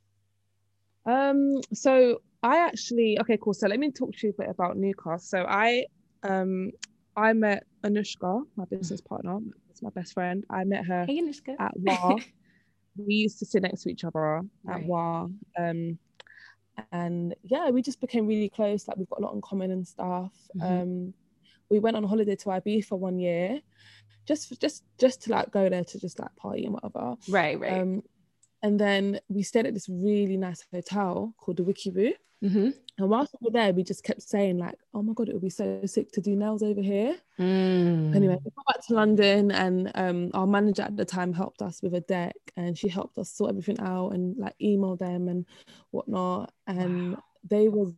Um, 1.06 1.62
so 1.74 2.22
I 2.44 2.58
actually 2.58 3.20
okay, 3.20 3.38
cool. 3.42 3.54
So 3.54 3.68
let 3.68 3.80
me 3.80 3.92
talk 3.92 4.14
to 4.14 4.28
you 4.28 4.34
a 4.38 4.42
bit 4.42 4.50
about 4.50 4.78
Newcastle. 4.78 5.20
So 5.20 5.46
I 5.48 5.86
um 6.24 6.72
I 7.16 7.34
met 7.34 7.64
Anushka, 7.84 8.44
my 8.56 8.66
business 8.66 9.02
partner, 9.02 9.40
it's 9.80 9.84
my 9.96 10.02
best 10.02 10.14
friend. 10.14 10.44
I 10.50 10.64
met 10.66 10.86
her 10.86 11.06
Hey, 11.06 11.22
at 11.58 11.72
WAH. 11.78 12.20
we 12.98 13.14
used 13.14 13.40
to 13.40 13.46
sit 13.46 13.64
next 13.64 13.84
to 13.84 13.90
each 13.90 14.04
other 14.04 14.38
at 14.38 14.44
Right. 14.66 14.86
WAH. 14.86 15.30
Um 15.58 15.98
and 16.92 17.36
yeah, 17.44 17.70
we 17.70 17.82
just 17.82 18.00
became 18.02 18.28
really 18.28 18.50
close. 18.50 18.88
Like 18.88 18.98
we've 18.98 19.10
got 19.10 19.20
a 19.20 19.24
lot 19.24 19.34
in 19.36 19.42
common 19.42 19.72
and 19.72 19.88
stuff. 19.88 20.34
Mhm. 20.58 20.82
Um 20.82 21.14
we 21.70 21.80
went 21.80 21.96
on 21.96 22.04
holiday 22.04 22.36
to 22.36 22.52
IB 22.52 22.82
for 22.82 22.98
one 22.98 23.20
year, 23.20 23.62
just 24.26 24.60
just 24.60 24.84
just 25.00 25.22
to 25.24 25.32
like 25.32 25.52
go 25.52 25.70
there 25.70 25.84
to 25.84 26.00
just 26.00 26.20
like 26.20 26.36
party 26.36 26.66
and 26.66 26.74
whatever. 26.74 27.16
Right, 27.30 27.60
right. 27.60 27.82
Um, 27.82 28.04
and 28.64 28.80
then 28.80 29.20
we 29.30 29.44
stayed 29.44 29.66
at 29.66 29.74
this 29.74 29.90
really 29.90 30.38
nice 30.38 30.66
hotel 30.74 31.34
called 31.38 31.58
the 31.58 31.64
Wiki 31.64 31.92
Woo. 31.92 32.14
Mhm. 32.44 32.74
And 32.98 33.10
whilst 33.10 33.34
we 33.40 33.46
were 33.46 33.52
there, 33.52 33.74
we 33.74 33.84
just 33.84 34.04
kept 34.04 34.22
saying 34.22 34.58
like, 34.58 34.76
"Oh 34.94 35.02
my 35.02 35.14
god, 35.14 35.30
it 35.30 35.34
would 35.34 35.42
be 35.42 35.50
so 35.50 35.82
sick 35.86 36.12
to 36.14 36.22
do 36.22 36.36
nails 36.36 36.64
over 36.64 36.82
here." 36.82 37.18
Mm. 37.40 38.16
Anyway, 38.16 38.38
we 38.44 38.52
got 38.56 38.66
back 38.68 38.86
to 38.88 38.94
London, 38.94 39.52
and 39.52 39.92
um, 39.96 40.32
our 40.34 40.48
manager 40.48 40.84
at 40.84 40.96
the 40.98 41.06
time 41.06 41.34
helped 41.34 41.62
us 41.62 41.82
with 41.82 41.94
a 41.96 42.02
deck, 42.02 42.36
and 42.58 42.78
she 42.78 42.88
helped 42.90 43.18
us 43.18 43.32
sort 43.32 43.50
everything 43.52 43.80
out 43.80 44.10
and 44.14 44.38
like 44.38 44.56
email 44.62 44.96
them 44.98 45.28
and 45.30 45.46
whatnot. 45.92 46.54
And 46.68 47.14
Wow. 47.14 47.24
they 47.50 47.70
was 47.70 47.94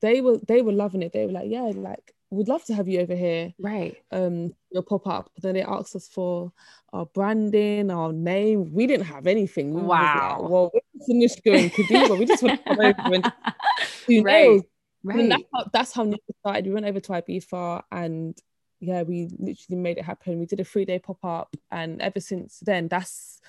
they 0.00 0.20
were 0.20 0.38
they 0.46 0.62
were 0.62 0.72
loving 0.72 1.02
it. 1.02 1.12
They 1.12 1.26
were 1.26 1.32
like, 1.32 1.50
"Yeah, 1.50 1.70
like 1.74 2.14
we'd 2.30 2.48
love 2.48 2.64
to 2.64 2.74
have 2.74 2.88
you 2.88 3.00
over 3.00 3.14
here." 3.14 3.52
Right. 3.58 3.96
um 4.12 4.52
your 4.70 4.82
pop-up 4.82 5.30
then 5.42 5.54
they 5.54 5.62
asked 5.62 5.96
us 5.96 6.08
for 6.08 6.52
our 6.92 7.06
branding 7.06 7.90
our 7.90 8.12
name 8.12 8.70
we 8.72 8.86
didn't 8.86 9.06
have 9.06 9.26
anything 9.26 9.72
we 9.74 9.80
Wow. 9.80 10.38
like, 10.40 10.50
well 10.50 10.70
this 10.94 11.40
going 11.40 11.70
to 11.70 11.84
do 11.84 12.14
we 12.16 12.26
just 12.26 12.42
come 12.42 12.58
over 12.68 13.14
and 13.14 13.32
do 14.06 14.22
Right, 14.22 14.42
nails 14.42 14.62
and 15.04 15.18
right. 15.20 15.28
that's 15.30 15.42
how, 15.54 15.64
that's 15.72 15.92
how 15.92 16.04
Nick 16.04 16.20
started 16.40 16.66
we 16.66 16.72
went 16.72 16.86
over 16.86 17.00
to 17.00 17.12
Ibiza 17.12 17.82
and 17.90 18.36
yeah 18.80 19.02
we 19.02 19.28
literally 19.38 19.80
made 19.80 19.96
it 19.98 20.04
happen 20.04 20.38
we 20.38 20.46
did 20.46 20.60
a 20.60 20.64
three-day 20.64 20.98
pop-up 20.98 21.54
and 21.70 22.00
ever 22.02 22.20
since 22.20 22.60
then 22.60 22.88
that's 22.88 23.40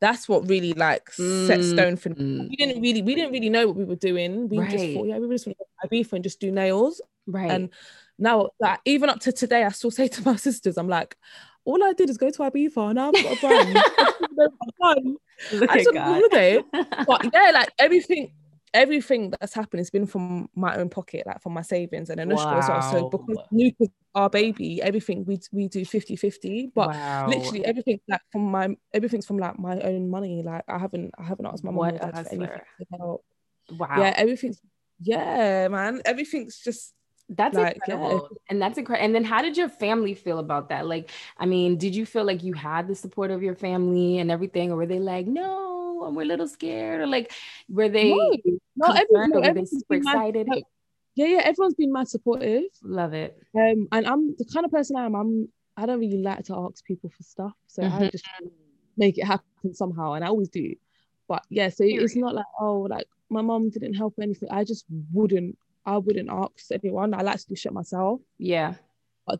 that's 0.00 0.28
what 0.28 0.46
really 0.48 0.74
like 0.74 1.10
set 1.10 1.60
Mm, 1.60 1.72
stone 1.72 1.96
for 1.96 2.10
mm. 2.10 2.48
we 2.50 2.56
didn't 2.56 2.82
really 2.82 3.00
we 3.02 3.14
didn't 3.14 3.32
really 3.32 3.48
know 3.48 3.66
what 3.68 3.76
we 3.76 3.84
were 3.84 3.96
doing 3.96 4.48
we 4.48 4.58
just 4.58 4.92
thought 4.92 5.06
yeah 5.08 5.18
we 5.18 5.28
just 5.28 5.46
want 5.46 5.56
to 5.58 5.64
go 5.64 5.88
to 5.88 6.04
Ibiza 6.04 6.12
and 6.12 6.22
just 6.24 6.38
do 6.38 6.50
nails 6.52 7.00
Right. 7.26 7.50
and 7.50 7.70
now, 8.18 8.48
like 8.60 8.80
even 8.84 9.10
up 9.10 9.20
to 9.20 9.32
today, 9.32 9.64
I 9.64 9.68
still 9.70 9.90
say 9.90 10.08
to 10.08 10.24
my 10.24 10.36
sisters, 10.48 10.78
I'm 10.78 10.88
like, 10.88 11.16
all 11.64 11.82
I 11.82 11.92
did 11.92 12.10
is 12.10 12.16
go 12.16 12.30
to 12.30 12.38
Ibiza 12.38 12.90
and 12.90 13.00
I've 13.00 13.12
got 13.12 13.36
a 13.36 13.40
brand. 13.40 13.76
I 13.76 13.82
just 13.82 14.20
wanna 14.20 14.28
know 14.36 14.48
what 14.56 14.68
I've 14.68 14.96
done. 14.96 15.16
Look 15.52 15.70
I 15.70 15.76
just 15.76 15.88
at 15.88 15.94
went 15.94 16.06
on 16.06 16.14
holiday. 16.14 16.62
But 17.06 17.30
yeah, 17.32 17.50
like 17.52 17.70
everything, 17.78 18.32
everything 18.72 19.32
that's 19.38 19.52
happened 19.52 19.80
has 19.80 19.90
been 19.90 20.06
from 20.06 20.48
my 20.54 20.76
own 20.76 20.88
pocket, 20.88 21.26
like 21.26 21.42
from 21.42 21.54
my 21.54 21.62
savings 21.62 22.08
and 22.10 22.20
Anushka 22.20 22.58
as 22.58 22.68
well. 22.68 22.82
So 22.82 23.02
Wow. 23.02 23.08
because 23.08 23.38
Nuka's 23.52 23.88
our 24.14 24.30
baby, 24.30 24.80
everything 24.80 25.24
we 25.24 25.40
we 25.52 25.68
do 25.68 25.84
50-50. 25.84 26.72
But 26.74 26.88
wow. 26.90 27.26
literally 27.28 27.64
everything 27.64 28.00
like 28.08 28.22
from 28.30 28.50
my 28.50 28.76
everything's 28.94 29.26
from 29.26 29.38
like 29.38 29.58
my 29.58 29.78
own 29.80 30.08
money. 30.08 30.42
Like 30.42 30.64
I 30.68 30.78
haven't 30.78 31.10
I 31.18 31.24
haven't 31.24 31.46
asked 31.46 31.64
my 31.64 31.72
What 31.72 31.94
or 31.94 31.98
dad 31.98 32.12
for 32.12 32.18
anything 32.18 32.40
to 32.40 32.86
help. 32.98 33.24
Wow. 33.72 33.96
Yeah, 33.98 34.14
everything's 34.16 34.60
yeah, 35.00 35.68
man. 35.68 36.00
Everything's 36.04 36.58
just 36.58 36.94
That's 37.28 37.56
like, 37.56 37.74
incredible. 37.74 38.28
Yeah. 38.30 38.38
And 38.50 38.62
that's 38.62 38.78
incredible. 38.78 39.04
And 39.04 39.14
then 39.14 39.24
how 39.24 39.42
did 39.42 39.56
your 39.56 39.68
family 39.68 40.14
feel 40.14 40.38
about 40.38 40.68
that? 40.68 40.86
Like, 40.86 41.10
I 41.38 41.46
mean, 41.46 41.76
did 41.76 41.94
you 41.94 42.06
feel 42.06 42.24
like 42.24 42.44
you 42.44 42.52
had 42.52 42.86
the 42.86 42.94
support 42.94 43.30
of 43.30 43.42
your 43.42 43.54
family 43.54 44.18
and 44.18 44.30
everything? 44.30 44.70
Or 44.70 44.76
were 44.76 44.86
they 44.86 45.00
like, 45.00 45.26
no, 45.26 46.04
and 46.06 46.16
we're 46.16 46.22
a 46.22 46.26
little 46.26 46.46
scared? 46.46 47.00
Or 47.00 47.06
like, 47.06 47.32
were 47.68 47.88
they 47.88 48.10
no, 48.10 48.30
no 48.76 48.92
everyone, 48.92 49.30
no, 49.30 49.40
were 49.40 49.54
they 49.54 49.64
super 49.64 49.94
excited? 49.94 50.46
Mad, 50.48 50.62
yeah, 51.16 51.26
yeah, 51.26 51.40
everyone's 51.44 51.74
been 51.74 51.92
mad 51.92 52.08
supportive. 52.08 52.64
Love 52.82 53.14
it. 53.14 53.36
Um, 53.56 53.88
and 53.90 54.06
I'm 54.06 54.36
the 54.36 54.44
kind 54.44 54.64
of 54.64 54.70
person 54.70 54.96
I 54.96 55.06
am, 55.06 55.14
I'm 55.14 55.48
I 55.76 55.86
don't 55.86 56.00
really 56.00 56.22
like 56.22 56.44
to 56.44 56.56
ask 56.56 56.84
people 56.84 57.10
for 57.10 57.22
stuff. 57.22 57.52
So 57.66 57.82
mm-hmm. 57.82 58.04
I 58.04 58.10
just 58.10 58.28
make 58.96 59.18
it 59.18 59.24
happen 59.24 59.74
somehow. 59.74 60.12
And 60.12 60.24
I 60.24 60.28
always 60.28 60.48
do. 60.48 60.74
But 61.28 61.42
yeah, 61.50 61.70
so 61.70 61.84
Period. 61.84 62.04
it's 62.04 62.16
not 62.16 62.34
like, 62.34 62.46
oh, 62.60 62.86
like 62.88 63.06
my 63.28 63.42
mom 63.42 63.70
didn't 63.70 63.94
help 63.94 64.14
or 64.16 64.22
anything. 64.22 64.48
I 64.50 64.62
just 64.64 64.84
wouldn't 65.12 65.58
I 65.86 65.98
wouldn't 65.98 66.28
ask 66.28 66.70
anyone. 66.72 67.14
I 67.14 67.22
like 67.22 67.38
to 67.38 67.46
do 67.46 67.54
shit 67.54 67.72
myself. 67.72 68.20
Yeah. 68.38 68.74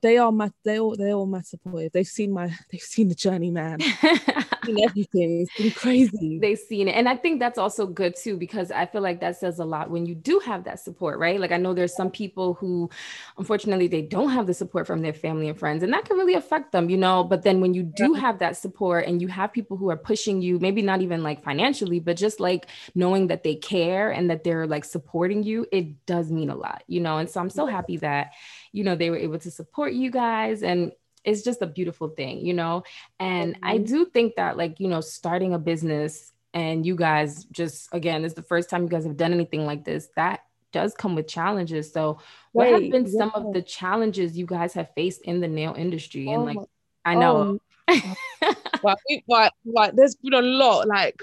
They 0.02 0.18
are 0.18 0.32
my 0.32 0.50
they 0.64 0.80
all 0.80 0.96
they 0.96 1.12
all 1.12 1.26
my 1.26 1.42
supportive. 1.42 1.92
They've 1.92 2.06
seen 2.06 2.32
my 2.32 2.52
they've 2.72 2.80
seen 2.80 3.08
the 3.08 3.14
journey, 3.14 3.50
man. 3.50 3.80
seen 4.66 4.84
everything. 4.84 5.42
It's 5.42 5.56
been 5.56 5.70
crazy. 5.70 6.38
They've 6.40 6.58
seen 6.58 6.88
it. 6.88 6.92
And 6.92 7.08
I 7.08 7.16
think 7.16 7.40
that's 7.40 7.58
also 7.58 7.86
good 7.86 8.16
too, 8.16 8.36
because 8.36 8.70
I 8.70 8.86
feel 8.86 9.00
like 9.00 9.20
that 9.20 9.36
says 9.36 9.58
a 9.58 9.64
lot 9.64 9.90
when 9.90 10.06
you 10.06 10.14
do 10.14 10.40
have 10.40 10.64
that 10.64 10.80
support, 10.80 11.18
right? 11.18 11.40
Like 11.40 11.52
I 11.52 11.56
know 11.56 11.74
there's 11.74 11.94
some 11.94 12.10
people 12.10 12.54
who 12.54 12.90
unfortunately 13.38 13.86
they 13.86 14.02
don't 14.02 14.30
have 14.30 14.46
the 14.46 14.54
support 14.54 14.86
from 14.86 15.02
their 15.02 15.12
family 15.12 15.48
and 15.48 15.58
friends, 15.58 15.82
and 15.82 15.92
that 15.92 16.04
can 16.04 16.16
really 16.16 16.34
affect 16.34 16.72
them, 16.72 16.90
you 16.90 16.96
know. 16.96 17.24
But 17.24 17.42
then 17.42 17.60
when 17.60 17.74
you 17.74 17.82
do 17.82 18.14
have 18.14 18.38
that 18.40 18.56
support 18.56 19.06
and 19.06 19.22
you 19.22 19.28
have 19.28 19.52
people 19.52 19.76
who 19.76 19.90
are 19.90 19.96
pushing 19.96 20.42
you, 20.42 20.58
maybe 20.58 20.82
not 20.82 21.00
even 21.02 21.22
like 21.22 21.42
financially, 21.42 22.00
but 22.00 22.16
just 22.16 22.40
like 22.40 22.66
knowing 22.94 23.28
that 23.28 23.42
they 23.44 23.54
care 23.54 24.10
and 24.10 24.30
that 24.30 24.44
they're 24.44 24.66
like 24.66 24.84
supporting 24.84 25.42
you, 25.42 25.66
it 25.72 26.06
does 26.06 26.30
mean 26.30 26.50
a 26.50 26.56
lot, 26.56 26.82
you 26.86 27.00
know. 27.00 27.18
And 27.18 27.30
so 27.30 27.40
I'm 27.40 27.50
so 27.50 27.66
happy 27.66 27.98
that, 27.98 28.32
you 28.76 28.84
know, 28.84 28.94
they 28.94 29.08
were 29.08 29.16
able 29.16 29.38
to 29.38 29.50
support 29.50 29.94
you 29.94 30.10
guys 30.10 30.62
and 30.62 30.92
it's 31.24 31.42
just 31.42 31.62
a 31.62 31.66
beautiful 31.66 32.08
thing, 32.08 32.44
you 32.44 32.52
know? 32.52 32.84
And 33.18 33.54
mm-hmm. 33.54 33.64
I 33.64 33.78
do 33.78 34.04
think 34.04 34.36
that, 34.36 34.58
like, 34.58 34.78
you 34.78 34.86
know, 34.86 35.00
starting 35.00 35.54
a 35.54 35.58
business 35.58 36.32
and 36.52 36.84
you 36.84 36.94
guys 36.94 37.44
just, 37.46 37.88
again, 37.92 38.22
it's 38.24 38.34
the 38.34 38.42
first 38.42 38.68
time 38.68 38.82
you 38.82 38.90
guys 38.90 39.04
have 39.04 39.16
done 39.16 39.32
anything 39.32 39.64
like 39.64 39.84
this, 39.84 40.10
that 40.14 40.40
does 40.72 40.94
come 40.94 41.14
with 41.14 41.26
challenges. 41.26 41.90
So, 41.90 42.18
what 42.52 42.68
have 42.68 42.80
been 42.80 43.06
yeah. 43.06 43.18
some 43.18 43.32
of 43.34 43.54
the 43.54 43.62
challenges 43.62 44.36
you 44.36 44.44
guys 44.44 44.74
have 44.74 44.90
faced 44.94 45.22
in 45.22 45.40
the 45.40 45.48
nail 45.48 45.74
industry? 45.76 46.28
And, 46.30 46.44
like, 46.44 46.58
oh, 46.58 46.68
I 47.04 47.14
know. 47.14 47.40
Um, 47.40 47.60
but, 48.82 48.98
but, 49.26 49.52
like, 49.64 49.96
there's 49.96 50.16
been 50.16 50.34
a 50.34 50.42
lot, 50.42 50.86
like, 50.86 51.20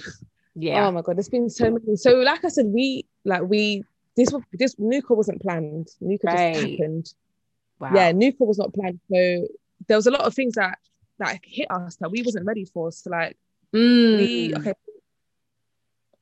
yeah. 0.56 0.88
Oh 0.88 0.92
my 0.92 1.02
God, 1.02 1.18
there's 1.18 1.30
been 1.30 1.50
so 1.50 1.70
many. 1.70 1.96
So, 1.98 2.16
like 2.16 2.44
I 2.44 2.50
said, 2.50 2.66
we, 2.66 3.06
like, 3.26 3.44
we, 3.44 3.84
this 4.18 4.32
was 4.32 4.42
this 4.54 4.76
Nuka 4.80 5.14
wasn't 5.14 5.42
planned. 5.42 5.90
Nuka 6.02 6.28
right. 6.28 6.54
just 6.56 6.68
happened. 6.68 7.14
Wow. 7.80 7.92
Yeah, 7.94 8.12
Nuka 8.12 8.44
was 8.44 8.58
not 8.58 8.74
planned. 8.74 9.00
So 9.12 9.48
there 9.88 9.98
was 9.98 10.08
a 10.08 10.12
lot 10.12 10.22
of 10.22 10.34
things 10.34 10.54
that 10.56 10.78
that 11.20 11.40
hit 11.44 11.70
us 11.70 11.96
that 11.98 12.12
we 12.12 12.22
wasn't 12.22 12.46
ready 12.46 12.66
for. 12.66 12.92
So 12.92 13.10
like 13.10 13.38
mm. 13.74 14.18
we 14.18 14.56
okay, 14.56 14.74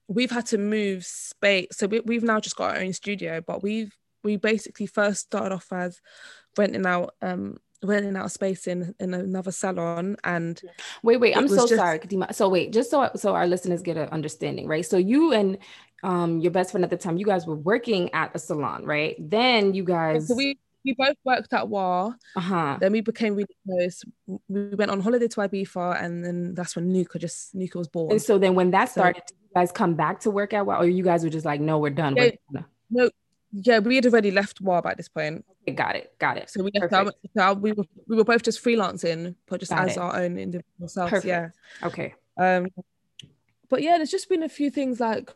we've 0.07 0.31
had 0.31 0.47
to 0.47 0.57
move 0.57 1.05
space. 1.05 1.67
So 1.71 1.87
we, 1.87 1.99
we've 2.01 2.23
now 2.23 2.39
just 2.39 2.55
got 2.55 2.75
our 2.75 2.81
own 2.81 2.93
studio, 2.93 3.41
but 3.45 3.63
we've 3.63 3.95
we 4.23 4.37
basically 4.37 4.85
first 4.85 5.21
started 5.21 5.53
off 5.53 5.67
as 5.71 5.99
renting 6.57 6.85
out 6.85 7.15
um 7.21 7.57
renting 7.83 8.15
out 8.15 8.31
space 8.31 8.67
in 8.67 8.93
in 8.99 9.13
another 9.13 9.51
salon 9.51 10.15
and 10.23 10.61
wait 11.01 11.17
wait 11.17 11.35
i'm 11.35 11.47
so 11.47 11.67
just... 11.67 11.75
sorry 11.75 11.97
Kadimah. 11.97 12.33
so 12.33 12.47
wait 12.47 12.71
just 12.71 12.91
so 12.91 13.09
so 13.15 13.33
our 13.33 13.47
listeners 13.47 13.81
get 13.81 13.97
an 13.97 14.07
understanding 14.09 14.67
right 14.67 14.85
so 14.85 14.97
you 14.97 15.33
and 15.33 15.57
um 16.03 16.39
your 16.39 16.51
best 16.51 16.71
friend 16.71 16.83
at 16.83 16.91
the 16.91 16.97
time 16.97 17.17
you 17.17 17.25
guys 17.25 17.47
were 17.47 17.55
working 17.55 18.13
at 18.13 18.35
a 18.35 18.39
salon 18.39 18.85
right 18.85 19.15
then 19.19 19.73
you 19.73 19.83
guys 19.83 20.27
so 20.27 20.35
we 20.35 20.59
we 20.83 20.93
both 20.97 21.15
worked 21.23 21.53
at 21.53 21.67
WAH. 21.67 22.13
Uh-huh. 22.35 22.77
Then 22.79 22.91
we 22.91 23.01
became 23.01 23.35
really 23.35 23.55
close. 23.65 24.03
We 24.47 24.75
went 24.75 24.91
on 24.91 24.99
holiday 24.99 25.27
to 25.27 25.41
Ibiza, 25.41 26.03
and 26.03 26.23
then 26.25 26.55
that's 26.55 26.75
when 26.75 26.91
Nuka 26.91 27.19
just 27.19 27.53
Nuka 27.53 27.77
was 27.77 27.87
born. 27.87 28.11
And 28.11 28.21
so 28.21 28.37
then 28.37 28.55
when 28.55 28.71
that 28.71 28.89
started, 28.89 29.23
so, 29.27 29.35
you 29.41 29.61
guys 29.61 29.71
come 29.71 29.95
back 29.95 30.19
to 30.21 30.31
work 30.31 30.53
at 30.53 30.65
WAH, 30.65 30.79
or 30.79 30.87
you 30.87 31.03
guys 31.03 31.23
were 31.23 31.29
just 31.29 31.45
like, 31.45 31.61
no, 31.61 31.77
we're 31.77 31.89
done. 31.89 32.15
Yeah, 32.15 32.31
we're 32.51 32.65
no, 32.89 33.09
yeah, 33.53 33.79
we 33.79 33.95
had 33.95 34.05
already 34.05 34.31
left 34.31 34.61
WAH 34.61 34.81
by 34.81 34.93
this 34.93 35.09
point. 35.09 35.45
Okay, 35.63 35.75
got 35.75 35.95
it, 35.95 36.13
got 36.19 36.37
it. 36.37 36.49
So 36.49 36.63
we 36.63 36.71
our, 36.81 37.11
so 37.37 37.53
we 37.53 37.73
were 37.73 37.85
we 38.07 38.15
were 38.15 38.23
both 38.23 38.43
just 38.43 38.63
freelancing, 38.63 39.35
but 39.47 39.59
just 39.59 39.71
got 39.71 39.89
as 39.89 39.97
it. 39.97 39.99
our 39.99 40.15
own 40.15 40.37
individual 40.37 40.87
selves. 40.87 41.11
Perfect. 41.11 41.27
Yeah. 41.27 41.49
Okay. 41.87 42.15
Um, 42.37 42.67
but 43.69 43.81
yeah, 43.81 43.97
there's 43.97 44.11
just 44.11 44.29
been 44.29 44.43
a 44.43 44.49
few 44.49 44.69
things 44.69 44.99
like, 44.99 45.31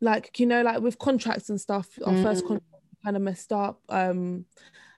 like 0.00 0.38
you 0.38 0.46
know, 0.46 0.62
like 0.62 0.80
with 0.80 0.98
contracts 0.98 1.50
and 1.50 1.60
stuff. 1.60 1.88
Our 2.04 2.12
mm. 2.12 2.22
first 2.22 2.46
contract 2.46 2.75
kind 3.06 3.16
of 3.16 3.22
messed 3.22 3.52
up. 3.52 3.80
Um, 3.88 4.46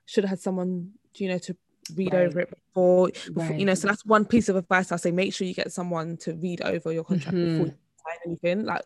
should 0.07 0.25
have 0.25 0.31
had 0.31 0.41
someone, 0.41 0.93
you 1.17 1.29
know, 1.29 1.38
to 1.38 1.57
read 1.95 2.15
right. 2.15 2.23
over 2.27 2.41
it 2.41 2.50
before, 2.50 3.09
before 3.09 3.45
right. 3.45 3.59
you 3.59 3.67
know. 3.67 3.75
So 3.75 3.87
that's 3.87 4.05
one 4.05 4.25
piece 4.25 4.49
of 4.49 4.57
advice 4.57 4.91
I 4.91 4.97
say: 4.97 5.11
make 5.11 5.35
sure 5.35 5.47
you 5.47 5.55
get 5.55 5.71
someone 5.73 6.17
to 6.19 6.33
read 6.35 6.62
over 6.62 6.91
your 6.91 7.05
contract 7.05 7.37
mm-hmm. 7.37 7.53
before 7.53 7.67
you 7.67 7.75
sign 8.07 8.19
anything. 8.27 8.65
Like 8.65 8.85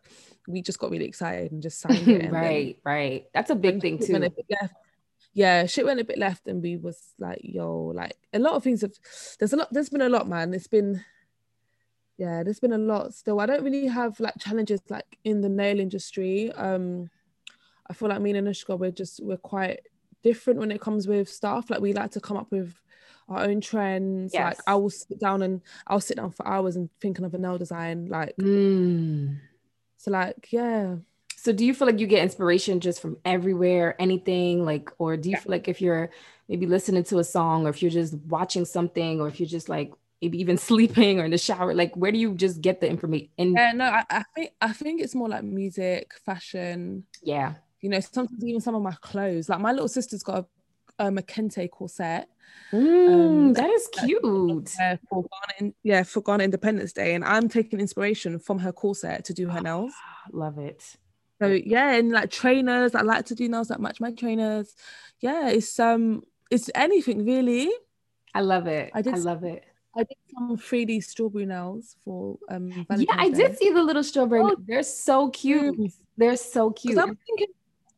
we 0.49 0.61
just 0.61 0.81
got 0.81 0.91
really 0.91 1.05
excited 1.05 1.53
and 1.53 1.63
just 1.63 1.81
signed 1.85 2.09
it. 2.09 2.33
right, 2.33 2.77
then, 2.85 2.93
right. 2.93 3.25
That's 3.33 3.51
a 3.51 3.55
big 3.55 3.81
thing 3.81 3.99
too. 3.99 4.31
Yeah, 5.35 5.65
shit 5.65 5.87
went 5.87 6.01
a 6.01 6.05
bit 6.05 6.19
left, 6.19 6.47
and 6.47 6.61
we 6.61 6.77
was 6.77 7.15
like, 7.19 7.41
yo, 7.43 7.93
like 7.95 8.17
a 8.35 8.39
lot 8.39 8.55
of 8.55 8.65
things 8.65 8.83
have. 8.83 8.93
There's 9.39 9.53
a 9.53 9.57
lot. 9.57 9.73
There's 9.73 9.89
been 9.89 10.03
a 10.03 10.09
lot, 10.09 10.29
man. 10.29 10.53
It's 10.53 10.67
been. 10.67 11.05
Yeah, 12.19 12.43
there's 12.43 12.61
been 12.61 12.75
a 12.75 12.79
lot 12.79 13.15
still. 13.15 13.41
I 13.41 13.47
don't 13.47 13.65
really 13.65 13.87
have 13.87 14.19
like 14.21 14.35
challenges 14.39 14.81
like 14.91 15.19
in 15.25 15.41
the 15.41 15.49
nail 15.49 15.81
industry. 15.81 16.53
Um, 16.53 17.09
I 17.93 17.95
feel 17.95 18.09
like 18.09 18.23
me 18.23 18.31
and 18.31 18.49
Anushka, 18.49 18.79
we're 18.79 18.91
just 18.91 19.21
we're 19.23 19.37
quite 19.37 19.81
different 20.23 20.59
when 20.59 20.71
it 20.71 20.81
comes 20.81 21.07
with 21.07 21.29
stuff. 21.29 21.69
Like 21.69 21.83
we 21.83 21.93
like 21.93 22.13
to 22.13 22.21
come 22.21 22.39
up 22.39 22.51
with 22.51 22.75
our 23.29 23.45
own 23.45 23.61
trends. 23.61 24.33
Yes. 24.33 24.57
Like 24.57 24.59
I 24.67 24.77
will 24.77 24.89
sit 24.89 25.21
down 25.21 25.43
and 25.43 25.61
I'll 25.87 26.01
sit 26.01 26.17
down 26.17 26.31
for 26.31 26.49
hours 26.49 26.77
and 26.77 26.89
thinking 27.03 27.27
of 27.27 27.35
a 27.35 27.39
nail 27.39 27.59
design. 27.59 28.07
Like 28.07 28.35
mm. 28.39 29.37
so 29.99 30.11
like 30.11 30.49
yeah. 30.51 30.97
So 31.37 31.53
do 31.53 31.67
you 31.67 31.75
feel 31.75 31.87
like 31.87 32.01
you 32.01 32.07
get 32.07 32.23
inspiration 32.23 32.81
just 32.81 33.03
from 33.03 33.19
everywhere, 33.27 33.95
anything 34.01 34.65
like, 34.65 34.91
or 34.97 35.19
do 35.19 35.29
you 35.29 35.37
yeah. 35.37 35.41
feel 35.41 35.51
like 35.51 35.69
if 35.69 35.83
you're 35.83 36.09
maybe 36.49 36.65
listening 36.65 37.05
to 37.05 37.19
a 37.19 37.25
song 37.25 37.67
or 37.67 37.69
if 37.69 37.83
you're 37.83 37.91
just 37.91 38.15
watching 38.27 38.65
something 38.65 39.21
or 39.21 39.29
if 39.29 39.39
you're 39.39 39.47
just 39.47 39.69
like 39.69 39.93
maybe 40.23 40.41
even 40.41 40.57
sleeping 40.71 41.21
or 41.21 41.27
in 41.27 41.31
the 41.31 41.37
shower, 41.37 41.75
like 41.75 41.95
where 41.95 42.11
do 42.11 42.17
you 42.17 42.35
just 42.37 42.63
get 42.63 42.81
the 42.81 42.89
information? 42.89 43.29
Yeah, 43.37 43.73
no, 43.73 43.85
I, 43.85 44.05
I 44.09 44.23
think 44.35 44.53
I 44.63 44.73
think 44.73 45.03
it's 45.03 45.15
more 45.15 45.29
like 45.29 45.45
music, 45.45 46.15
fashion. 46.25 47.05
Yeah 47.23 47.57
you 47.83 47.91
know, 47.91 48.01
sometimes 48.01 48.43
even 48.45 48.61
some 48.61 48.75
of 48.75 48.83
my 48.83 48.95
clothes. 49.01 49.49
Like 49.49 49.61
my 49.61 49.73
little 49.73 49.89
sister's 49.89 50.23
got 50.23 50.47
a, 50.99 51.05
um, 51.07 51.19
a 51.19 51.23
kente 51.23 51.69
corset. 51.69 52.29
Mm, 52.73 53.09
um, 53.09 53.53
that 53.55 53.69
is 53.69 53.89
cute. 53.89 54.71
Uh, 54.81 54.97
for 55.11 55.25
Ghana, 55.59 55.73
yeah, 55.83 56.03
for 56.05 56.23
Ghana 56.23 56.45
Independence 56.45 56.93
Day, 56.93 57.15
and 57.15 57.25
I'm 57.25 57.49
taking 57.49 57.81
inspiration 57.81 58.39
from 58.39 58.61
her 58.61 58.73
corset 58.73 59.25
to 59.27 59.35
do 59.35 59.49
her 59.49 59.61
nails. 59.61 59.93
Love 60.33 60.59
it. 60.59 60.97
So 61.41 61.49
yeah, 61.49 61.95
and 61.95 62.13
like 62.13 62.31
trainers, 62.31 62.95
I 62.95 63.03
like 63.03 63.27
to 63.27 63.35
do 63.35 63.49
nails 63.49 63.69
that 63.69 63.81
match 63.81 64.01
my 64.01 64.13
trainers. 64.13 64.75
Yeah, 65.19 65.49
it's 65.49 65.79
um, 65.81 66.23
it's 66.51 66.71
anything 66.75 67.27
really. 67.27 67.69
I 68.35 68.41
love 68.43 68.67
it. 68.67 68.93
I, 68.95 69.03
did, 69.03 69.15
I 69.15 69.19
love 69.19 69.45
it. 69.45 69.65
I 69.95 70.05
did 70.05 70.17
some 70.33 70.57
3D 70.57 71.03
strawberry 71.03 71.47
nails 71.47 71.97
for 72.05 72.39
um. 72.49 72.71
Valentine's 72.71 73.03
yeah, 73.03 73.15
I 73.19 73.29
Day. 73.31 73.49
did 73.49 73.59
see 73.59 73.71
the 73.71 73.83
little 73.83 74.05
strawberry. 74.05 74.43
Oh, 74.43 74.57
They're 74.67 74.85
so 74.85 75.31
cute. 75.31 75.93
They're 76.17 76.37
so 76.37 76.71
cute. 76.71 76.97
I 76.97 77.07
was 77.07 77.17
thinking, 77.27 77.49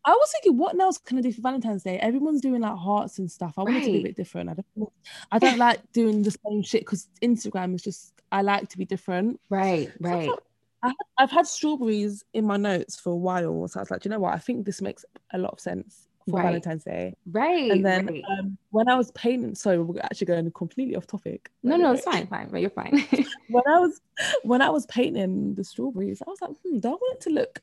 I 0.07 0.11
was 0.11 0.33
thinking, 0.33 0.59
what 0.59 0.79
else 0.79 0.99
can 0.99 1.19
I 1.19 1.23
do 1.23 1.33
for 1.33 1.41
Valentine's 1.41 1.83
Day? 1.83 1.99
Everyone's 1.99 2.41
doing 2.41 2.61
like 2.61 2.77
hearts 2.77 3.19
and 3.19 3.31
stuff. 3.31 3.55
I 3.57 3.63
right. 3.63 3.73
wanted 3.73 3.87
to 3.87 3.93
be 3.93 4.01
a 4.01 4.03
bit 4.03 4.17
different. 4.17 4.51
I 4.51 4.55
don't, 4.55 4.93
I 5.33 5.39
don't 5.39 5.59
like 5.59 5.81
doing 5.93 6.23
the 6.23 6.31
same 6.31 6.63
shit 6.63 6.83
because 6.83 7.09
Instagram 7.23 7.75
is 7.75 7.83
just. 7.83 8.13
I 8.33 8.43
like 8.43 8.69
to 8.71 8.79
be 8.79 8.85
different. 8.85 9.41
Right, 9.49 9.93
right. 10.01 10.27
So 10.27 10.39
I, 10.83 10.93
have 11.19 11.31
had 11.31 11.47
strawberries 11.47 12.25
in 12.35 12.45
my 12.45 12.57
notes 12.57 12.99
for 12.99 13.11
a 13.11 13.17
while, 13.17 13.67
so 13.69 13.81
I 13.81 13.83
was 13.83 13.91
like, 13.91 14.05
you 14.05 14.11
know 14.11 14.19
what? 14.19 14.35
I 14.35 14.39
think 14.39 14.67
this 14.67 14.83
makes 14.83 15.05
a 15.33 15.39
lot 15.39 15.53
of 15.53 15.61
sense 15.61 16.09
for 16.29 16.37
right. 16.37 16.45
Valentine's 16.45 16.85
Day. 16.85 17.15
Right. 17.31 17.71
And 17.71 17.85
then 17.85 18.07
right. 18.07 18.23
Um, 18.39 18.59
when 18.71 18.89
I 18.89 18.97
was 18.97 19.11
painting, 19.13 19.55
sorry, 19.55 19.79
we're 19.79 20.01
actually 20.01 20.27
going 20.27 20.51
completely 20.53 20.97
off 20.97 21.07
topic. 21.07 21.51
No, 21.63 21.77
no, 21.77 21.93
it's 21.93 22.05
fine, 22.05 22.27
fine, 22.27 22.49
but 22.51 22.61
you're 22.61 22.71
fine. 22.71 23.07
when 23.49 23.65
I 23.67 23.79
was 23.79 24.01
when 24.43 24.61
I 24.61 24.69
was 24.69 24.85
painting 24.87 25.55
the 25.55 25.65
strawberries, 25.65 26.23
I 26.27 26.31
was 26.31 26.41
like, 26.43 26.51
hmm, 26.65 26.79
do 26.79 26.89
I 26.89 26.93
want 26.93 27.17
it 27.17 27.21
to 27.23 27.31
look 27.31 27.63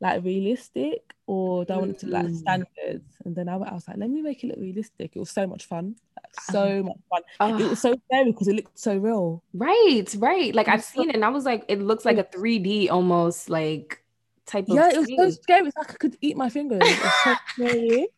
like 0.00 0.24
realistic 0.24 1.14
or 1.26 1.64
do 1.64 1.72
I 1.72 1.76
want 1.78 1.90
it 1.92 1.98
to 2.00 2.08
like 2.08 2.26
mm. 2.26 2.36
standards? 2.36 3.16
And 3.24 3.34
then 3.34 3.48
I, 3.48 3.54
I, 3.54 3.74
was 3.74 3.88
like, 3.88 3.96
let 3.96 4.10
me 4.10 4.22
make 4.22 4.44
it 4.44 4.48
look 4.48 4.58
realistic. 4.58 5.12
It 5.14 5.18
was 5.18 5.30
so 5.30 5.46
much 5.46 5.64
fun. 5.66 5.96
Like, 6.16 6.40
so 6.40 6.82
much 7.10 7.24
fun. 7.38 7.60
It 7.60 7.70
was 7.70 7.80
so 7.80 7.96
scary 8.06 8.32
because 8.32 8.48
it 8.48 8.56
looked 8.56 8.78
so 8.78 8.96
real. 8.96 9.42
Right, 9.52 10.06
right. 10.18 10.54
Like 10.54 10.68
I've 10.68 10.84
seen 10.84 11.10
it 11.10 11.14
and 11.14 11.24
I 11.24 11.30
was 11.30 11.44
like, 11.44 11.64
it 11.68 11.80
looks 11.80 12.04
like 12.04 12.18
a 12.18 12.24
3D 12.24 12.90
almost 12.90 13.48
like 13.48 14.02
type 14.46 14.66
yeah, 14.68 14.88
of 14.88 14.92
Yeah, 14.92 14.98
it 14.98 15.18
was 15.18 15.34
so 15.34 15.42
scary. 15.42 15.68
It's 15.68 15.76
like 15.76 15.90
I 15.90 15.94
could 15.94 16.16
eat 16.20 16.36
my 16.36 16.48
fingers. 16.48 16.80
It 16.82 17.02
was 17.02 17.12
so 17.24 17.34
scary. 17.54 18.08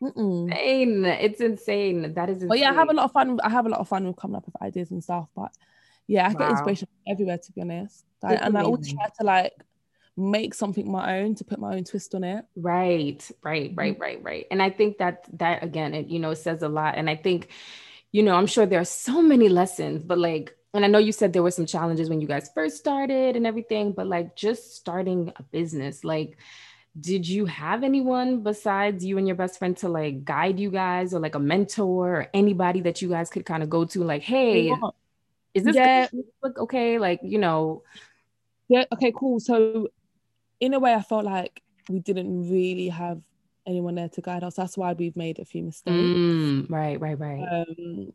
Insane. 0.00 1.04
It's 1.04 1.40
insane. 1.40 2.14
That 2.14 2.30
is 2.30 2.36
insane. 2.36 2.48
But 2.48 2.58
yeah, 2.58 2.70
I 2.70 2.74
have 2.74 2.88
a 2.88 2.92
lot 2.92 3.04
of 3.04 3.12
fun. 3.12 3.38
I 3.42 3.50
have 3.50 3.66
a 3.66 3.68
lot 3.68 3.80
of 3.80 3.88
fun 3.88 4.06
with 4.06 4.16
coming 4.16 4.36
up 4.36 4.46
with 4.46 4.60
ideas 4.62 4.90
and 4.90 5.02
stuff. 5.02 5.28
But 5.34 5.52
yeah, 6.06 6.26
I 6.26 6.32
wow. 6.32 6.38
get 6.38 6.50
inspiration 6.50 6.88
everywhere 7.06 7.38
to 7.38 7.52
be 7.52 7.60
honest. 7.60 8.04
Like, 8.22 8.38
and 8.42 8.56
I 8.56 8.62
always 8.62 8.92
try 8.92 9.06
to 9.18 9.24
like 9.24 9.52
make 10.18 10.54
something 10.54 10.90
my 10.90 11.20
own 11.20 11.34
to 11.36 11.44
put 11.44 11.58
my 11.58 11.74
own 11.76 11.84
twist 11.84 12.14
on 12.14 12.24
it. 12.24 12.44
Right 12.56 13.28
right 13.42 13.72
right 13.74 13.94
mm-hmm. 13.94 14.02
right 14.02 14.22
right. 14.22 14.46
And 14.50 14.62
i 14.62 14.70
think 14.70 14.98
that 14.98 15.26
that 15.34 15.62
again 15.62 15.94
it 15.94 16.08
you 16.08 16.18
know 16.18 16.34
says 16.34 16.62
a 16.62 16.68
lot. 16.68 16.96
And 16.96 17.08
i 17.08 17.16
think 17.16 17.48
you 18.12 18.22
know 18.22 18.34
i'm 18.34 18.46
sure 18.46 18.66
there 18.66 18.80
are 18.80 18.84
so 18.84 19.20
many 19.22 19.48
lessons 19.48 20.02
but 20.02 20.18
like 20.18 20.56
and 20.72 20.84
i 20.84 20.88
know 20.88 20.98
you 20.98 21.12
said 21.12 21.32
there 21.32 21.42
were 21.42 21.50
some 21.50 21.66
challenges 21.66 22.08
when 22.08 22.22
you 22.22 22.26
guys 22.26 22.50
first 22.54 22.78
started 22.78 23.36
and 23.36 23.46
everything 23.46 23.92
but 23.92 24.06
like 24.06 24.34
just 24.34 24.74
starting 24.74 25.30
a 25.36 25.42
business 25.42 26.04
like 26.04 26.38
did 26.98 27.28
you 27.28 27.44
have 27.44 27.84
anyone 27.84 28.42
besides 28.42 29.04
you 29.04 29.18
and 29.18 29.26
your 29.28 29.36
best 29.36 29.58
friend 29.58 29.76
to 29.76 29.90
like 29.90 30.24
guide 30.24 30.58
you 30.58 30.70
guys 30.70 31.12
or 31.12 31.20
like 31.20 31.34
a 31.34 31.38
mentor 31.38 32.20
or 32.20 32.26
anybody 32.32 32.80
that 32.80 33.02
you 33.02 33.10
guys 33.10 33.28
could 33.28 33.44
kind 33.44 33.62
of 33.62 33.68
go 33.68 33.84
to 33.84 34.02
like 34.02 34.22
hey 34.22 34.72
is 35.54 35.64
this 35.64 35.76
yeah. 35.76 36.06
look 36.42 36.58
okay? 36.58 36.98
Like 36.98 37.20
you 37.22 37.38
know. 37.38 37.82
Yeah 38.68 38.84
okay 38.92 39.12
cool. 39.16 39.40
So 39.40 39.88
in 40.60 40.74
a 40.74 40.78
way, 40.78 40.94
I 40.94 41.02
felt 41.02 41.24
like 41.24 41.62
we 41.88 42.00
didn't 42.00 42.50
really 42.50 42.88
have 42.88 43.20
anyone 43.66 43.94
there 43.94 44.08
to 44.08 44.20
guide 44.20 44.44
us. 44.44 44.54
That's 44.54 44.76
why 44.76 44.92
we've 44.92 45.16
made 45.16 45.38
a 45.38 45.44
few 45.44 45.62
mistakes. 45.62 45.96
Mm, 45.96 46.70
right, 46.70 47.00
right, 47.00 47.18
right. 47.18 47.46
Um, 47.50 48.12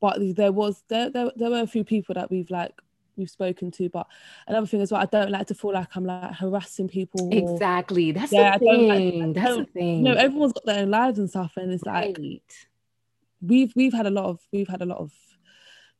but 0.00 0.18
there 0.36 0.52
was 0.52 0.82
there, 0.88 1.10
there 1.10 1.30
there 1.36 1.50
were 1.50 1.60
a 1.60 1.66
few 1.66 1.84
people 1.84 2.14
that 2.14 2.30
we've 2.30 2.50
like 2.50 2.72
we've 3.16 3.30
spoken 3.30 3.70
to. 3.72 3.88
But 3.88 4.06
another 4.46 4.66
thing 4.66 4.80
as 4.80 4.92
well, 4.92 5.02
I 5.02 5.06
don't 5.06 5.30
like 5.30 5.48
to 5.48 5.54
feel 5.54 5.72
like 5.72 5.96
I'm 5.96 6.04
like 6.04 6.32
harassing 6.34 6.88
people. 6.88 7.28
Or, 7.32 7.54
exactly. 7.54 8.12
That's 8.12 8.32
yeah, 8.32 8.56
the 8.56 8.64
thing. 8.64 9.18
Like, 9.20 9.34
That's 9.34 9.56
the 9.56 9.64
thing. 9.64 10.02
No, 10.04 10.12
everyone's 10.12 10.52
got 10.52 10.64
their 10.64 10.82
own 10.82 10.90
lives 10.90 11.18
and 11.18 11.28
stuff, 11.28 11.52
and 11.56 11.72
it's 11.72 11.84
right. 11.84 12.18
like 12.18 12.52
we've 13.42 13.72
we've 13.74 13.92
had 13.92 14.06
a 14.06 14.10
lot 14.10 14.26
of 14.26 14.40
we've 14.52 14.68
had 14.68 14.82
a 14.82 14.86
lot 14.86 14.98
of 14.98 15.12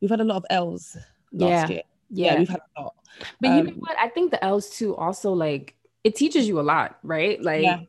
we've 0.00 0.10
had 0.10 0.20
a 0.20 0.24
lot 0.24 0.36
of 0.36 0.46
L's 0.48 0.96
last 1.32 1.68
yeah. 1.68 1.68
year. 1.68 1.82
Yeah. 2.10 2.32
yeah, 2.32 2.38
we've 2.38 2.48
had 2.48 2.60
a 2.76 2.82
lot. 2.82 2.94
But 3.40 3.50
um, 3.50 3.56
you 3.56 3.62
know 3.64 3.70
um, 3.70 3.76
what? 3.78 3.96
I 3.98 4.08
think 4.08 4.30
the 4.30 4.42
L's 4.44 4.70
too 4.70 4.96
also 4.96 5.32
like 5.32 5.74
it 6.04 6.16
teaches 6.16 6.48
you 6.48 6.60
a 6.60 6.62
lot, 6.62 6.98
right? 7.02 7.42
Like 7.42 7.62
yeah, 7.62 7.80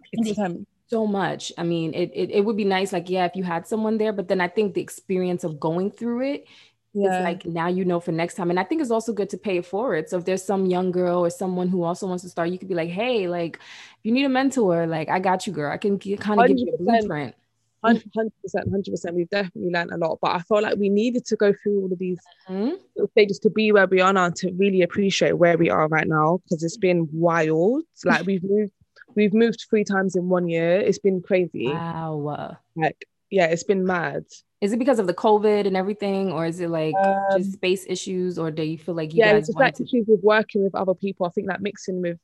so 0.88 1.06
much. 1.06 1.52
I 1.58 1.64
mean, 1.64 1.94
it, 1.94 2.12
it 2.14 2.32
it 2.32 2.46
would 2.46 2.58
be 2.58 2.66
nice, 2.66 2.92
like, 2.92 3.10
yeah, 3.10 3.26
if 3.26 3.36
you 3.36 3.44
had 3.44 3.68
someone 3.68 3.98
there, 3.98 4.12
but 4.12 4.28
then 4.28 4.42
I 4.42 4.48
think 4.48 4.74
the 4.74 4.82
experience 4.82 5.44
of 5.44 5.60
going 5.60 5.92
through 5.92 6.34
it 6.34 6.48
yeah. 6.94 7.20
is 7.20 7.24
like 7.24 7.46
now 7.46 7.68
you 7.68 7.86
know 7.86 8.00
for 8.00 8.12
next 8.12 8.36
time. 8.36 8.50
And 8.50 8.60
I 8.60 8.64
think 8.64 8.82
it's 8.82 8.92
also 8.92 9.14
good 9.14 9.30
to 9.30 9.38
pay 9.38 9.58
it 9.58 9.66
forward. 9.66 10.10
So 10.10 10.18
if 10.18 10.26
there's 10.26 10.44
some 10.44 10.66
young 10.66 10.92
girl 10.92 11.20
or 11.20 11.30
someone 11.30 11.68
who 11.68 11.84
also 11.84 12.08
wants 12.08 12.24
to 12.24 12.30
start, 12.30 12.50
you 12.50 12.58
could 12.58 12.68
be 12.68 12.76
like, 12.76 12.90
hey, 12.90 13.28
like 13.28 13.58
if 13.58 14.00
you 14.04 14.12
need 14.12 14.26
a 14.26 14.30
mentor, 14.30 14.88
like 14.88 15.10
I 15.10 15.20
got 15.20 15.46
you, 15.46 15.54
girl. 15.54 15.72
I 15.72 15.78
can 15.78 16.00
kind 16.00 16.42
of 16.42 16.48
give 16.48 16.58
you 16.58 16.74
a 16.74 16.78
blueprint. 16.84 17.36
Hundred 17.84 18.12
percent, 18.42 18.70
hundred 18.70 18.92
percent. 18.92 19.16
We've 19.16 19.30
definitely 19.30 19.72
learned 19.72 19.92
a 19.92 19.98
lot, 19.98 20.20
but 20.22 20.32
I 20.32 20.40
felt 20.40 20.64
like 20.64 20.78
we 20.78 20.90
needed 20.90 21.26
to 21.28 21.36
go 21.38 21.54
through 21.54 21.82
all 21.82 21.94
of 21.94 21.98
these 21.98 22.20
mm-hmm. 22.50 22.76
stages 23.12 23.40
to 23.40 23.50
be 23.50 23.72
where 23.72 23.88
we 23.88 24.02
are 24.02 24.12
now, 24.12 24.30
to 24.32 24.52
really 24.54 24.82
appreciate 24.82 25.34
where 25.34 25.58
we 25.58 25.70
are 25.70 25.88
right 25.88 26.08
now, 26.08 26.42
because 26.44 26.62
it's 26.64 26.78
been 26.78 27.08
wild. 27.12 27.84
Like 28.04 28.26
we've 28.26 28.44
moved, 28.50 28.74
we've 29.16 29.34
moved 29.34 29.66
three 29.70 29.86
times 29.86 30.16
in 30.18 30.28
one 30.28 30.50
year. 30.50 30.80
It's 30.80 31.00
been 31.00 31.22
crazy. 31.22 31.68
Wow. 31.68 32.58
Like, 32.76 33.06
yeah, 33.30 33.46
it's 33.46 33.64
been 33.64 33.86
mad. 33.86 34.26
Is 34.60 34.74
it 34.74 34.80
because 34.80 35.00
of 35.00 35.08
the 35.08 35.14
COVID 35.14 35.66
and 35.66 35.78
everything, 35.78 36.34
or 36.34 36.46
is 36.46 36.60
it 36.60 36.70
like 36.70 36.94
um, 36.96 37.38
just 37.38 37.54
space 37.54 37.86
issues, 37.88 38.38
or 38.38 38.52
do 38.52 38.64
you 38.64 38.78
feel 38.78 38.94
like 38.94 39.14
you 39.14 39.20
yeah, 39.20 39.34
guys? 39.34 39.34
Yeah, 39.34 39.38
it's 39.38 39.50
like 39.52 39.76
to... 39.76 39.84
issues 39.84 40.06
with 40.08 40.20
working 40.22 40.66
with 40.66 40.76
other 40.76 40.94
people. 40.94 41.26
I 41.26 41.30
think 41.30 41.48
that 41.48 41.62
mixing 41.62 42.02
with 42.02 42.20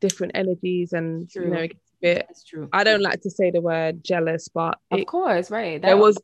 different 0.00 0.32
energies 0.34 0.92
and 0.92 1.28
True. 1.28 1.44
you 1.44 1.50
know 1.50 1.68
bit. 2.00 2.24
That's 2.28 2.44
true. 2.44 2.68
I 2.72 2.84
don't 2.84 3.02
like 3.02 3.20
to 3.22 3.30
say 3.30 3.50
the 3.50 3.60
word 3.60 4.02
jealous, 4.04 4.48
but 4.48 4.78
of 4.90 5.00
it, 5.00 5.06
course, 5.06 5.50
right. 5.50 5.80
That 5.80 5.88
there 5.88 5.96
was 5.96 6.18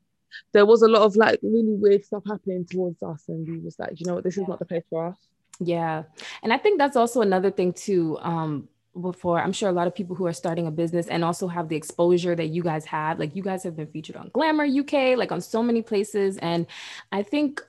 there 0.52 0.66
was 0.66 0.82
a 0.82 0.88
lot 0.88 1.02
of 1.02 1.16
like 1.16 1.38
really 1.42 1.74
weird 1.74 2.04
stuff 2.04 2.22
happening 2.26 2.66
towards 2.66 3.02
us, 3.02 3.24
and 3.28 3.46
we 3.48 3.58
was 3.58 3.78
like, 3.78 4.00
you 4.00 4.06
know 4.06 4.14
what, 4.14 4.24
this 4.24 4.36
yeah. 4.36 4.44
is 4.44 4.48
not 4.48 4.58
the 4.58 4.64
place 4.64 4.84
for 4.90 5.08
us. 5.08 5.16
Yeah, 5.60 6.04
and 6.42 6.52
I 6.52 6.58
think 6.58 6.78
that's 6.78 6.96
also 6.96 7.20
another 7.20 7.50
thing 7.50 7.72
too. 7.72 8.18
Um, 8.20 8.68
before 9.00 9.40
I'm 9.40 9.52
sure 9.52 9.68
a 9.68 9.72
lot 9.72 9.88
of 9.88 9.94
people 9.94 10.14
who 10.14 10.26
are 10.26 10.32
starting 10.32 10.68
a 10.68 10.70
business 10.70 11.08
and 11.08 11.24
also 11.24 11.48
have 11.48 11.68
the 11.68 11.74
exposure 11.74 12.36
that 12.36 12.46
you 12.46 12.62
guys 12.62 12.84
have, 12.84 13.18
like 13.18 13.34
you 13.34 13.42
guys 13.42 13.64
have 13.64 13.76
been 13.76 13.88
featured 13.88 14.14
on 14.16 14.30
Glamour 14.32 14.66
UK, 14.66 15.18
like 15.18 15.32
on 15.32 15.40
so 15.40 15.62
many 15.62 15.82
places, 15.82 16.36
and 16.38 16.66
I 17.12 17.22
think 17.22 17.62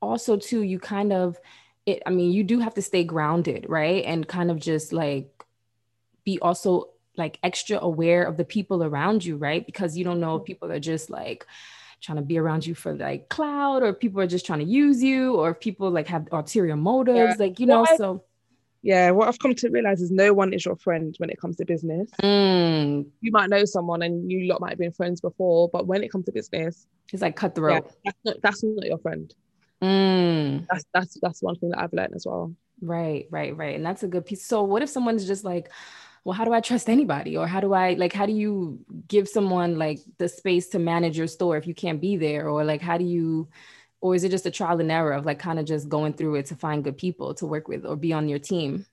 also 0.00 0.36
too, 0.36 0.62
you 0.62 0.78
kind 0.78 1.12
of 1.12 1.38
it. 1.86 2.02
I 2.06 2.10
mean, 2.10 2.32
you 2.32 2.44
do 2.44 2.60
have 2.60 2.74
to 2.74 2.82
stay 2.82 3.04
grounded, 3.04 3.66
right, 3.68 4.04
and 4.04 4.26
kind 4.26 4.50
of 4.50 4.58
just 4.58 4.92
like 4.92 5.44
be 6.24 6.38
also 6.40 6.90
like 7.20 7.38
extra 7.42 7.78
aware 7.80 8.24
of 8.24 8.34
the 8.36 8.44
people 8.44 8.82
around 8.82 9.24
you, 9.24 9.36
right? 9.36 9.64
Because 9.64 9.96
you 9.96 10.04
don't 10.04 10.20
know 10.20 10.36
if 10.36 10.44
people 10.44 10.72
are 10.72 10.80
just 10.80 11.10
like 11.10 11.46
trying 12.00 12.16
to 12.16 12.22
be 12.32 12.38
around 12.38 12.66
you 12.66 12.74
for 12.74 12.92
like 12.94 13.28
cloud 13.28 13.82
or 13.84 13.92
people 13.92 14.20
are 14.20 14.26
just 14.36 14.46
trying 14.46 14.58
to 14.58 14.70
use 14.82 15.02
you 15.02 15.36
or 15.36 15.50
if 15.52 15.60
people 15.60 15.88
like 15.90 16.08
have 16.08 16.26
ulterior 16.32 16.76
motives, 16.76 17.36
yeah. 17.36 17.44
like, 17.44 17.60
you 17.60 17.66
know, 17.66 17.86
so. 17.96 18.24
Yeah, 18.82 19.10
what 19.10 19.28
I've 19.28 19.38
come 19.38 19.54
to 19.54 19.68
realize 19.68 20.00
is 20.00 20.10
no 20.10 20.32
one 20.32 20.54
is 20.54 20.64
your 20.64 20.74
friend 20.74 21.14
when 21.18 21.28
it 21.28 21.38
comes 21.38 21.56
to 21.56 21.66
business. 21.66 22.08
Mm. 22.22 23.04
You 23.20 23.30
might 23.30 23.50
know 23.50 23.66
someone 23.66 24.00
and 24.00 24.32
you 24.32 24.46
lot 24.48 24.62
might 24.62 24.70
have 24.70 24.78
been 24.78 24.92
friends 24.92 25.20
before, 25.20 25.68
but 25.68 25.86
when 25.86 26.02
it 26.02 26.10
comes 26.10 26.24
to 26.24 26.32
business, 26.32 26.86
it's 27.12 27.20
like 27.20 27.36
cutthroat. 27.36 27.84
Yeah, 27.84 27.90
that's, 28.04 28.18
not, 28.24 28.36
that's 28.42 28.64
not 28.64 28.86
your 28.86 28.96
friend. 28.96 29.34
Mm. 29.82 30.66
That's 30.70 30.84
that's 30.94 31.18
that's 31.20 31.42
one 31.42 31.56
thing 31.56 31.70
that 31.72 31.80
I've 31.80 31.92
learned 31.92 32.14
as 32.14 32.24
well. 32.24 32.54
Right, 32.80 33.26
right, 33.30 33.54
right. 33.54 33.76
And 33.76 33.84
that's 33.84 34.02
a 34.02 34.08
good 34.08 34.24
piece. 34.24 34.46
So 34.46 34.62
what 34.62 34.82
if 34.82 34.88
someone's 34.88 35.26
just 35.26 35.44
like, 35.44 35.70
well 36.24 36.34
how 36.34 36.44
do 36.44 36.52
i 36.52 36.60
trust 36.60 36.88
anybody? 36.88 37.36
Or 37.36 37.46
how 37.46 37.60
do 37.60 37.72
i 37.72 37.94
like 37.94 38.12
how 38.12 38.26
do 38.26 38.32
you 38.32 38.78
give 39.08 39.28
someone 39.28 39.78
like 39.78 40.00
the 40.18 40.28
space 40.28 40.68
to 40.68 40.78
manage 40.78 41.16
your 41.16 41.26
store 41.26 41.56
if 41.56 41.66
you 41.66 41.74
can't 41.74 42.00
be 42.00 42.16
there? 42.16 42.48
Or 42.48 42.64
like 42.64 42.82
how 42.82 42.98
do 42.98 43.04
you 43.04 43.48
or 44.00 44.14
is 44.14 44.24
it 44.24 44.30
just 44.30 44.46
a 44.46 44.50
trial 44.50 44.80
and 44.80 44.90
error 44.90 45.12
of 45.12 45.26
like 45.26 45.38
kind 45.38 45.58
of 45.58 45.66
just 45.66 45.88
going 45.88 46.14
through 46.14 46.36
it 46.36 46.46
to 46.46 46.56
find 46.56 46.84
good 46.84 46.96
people 46.96 47.34
to 47.34 47.46
work 47.46 47.68
with 47.68 47.84
or 47.84 47.96
be 47.96 48.12
on 48.12 48.28
your 48.28 48.38
team? 48.38 48.86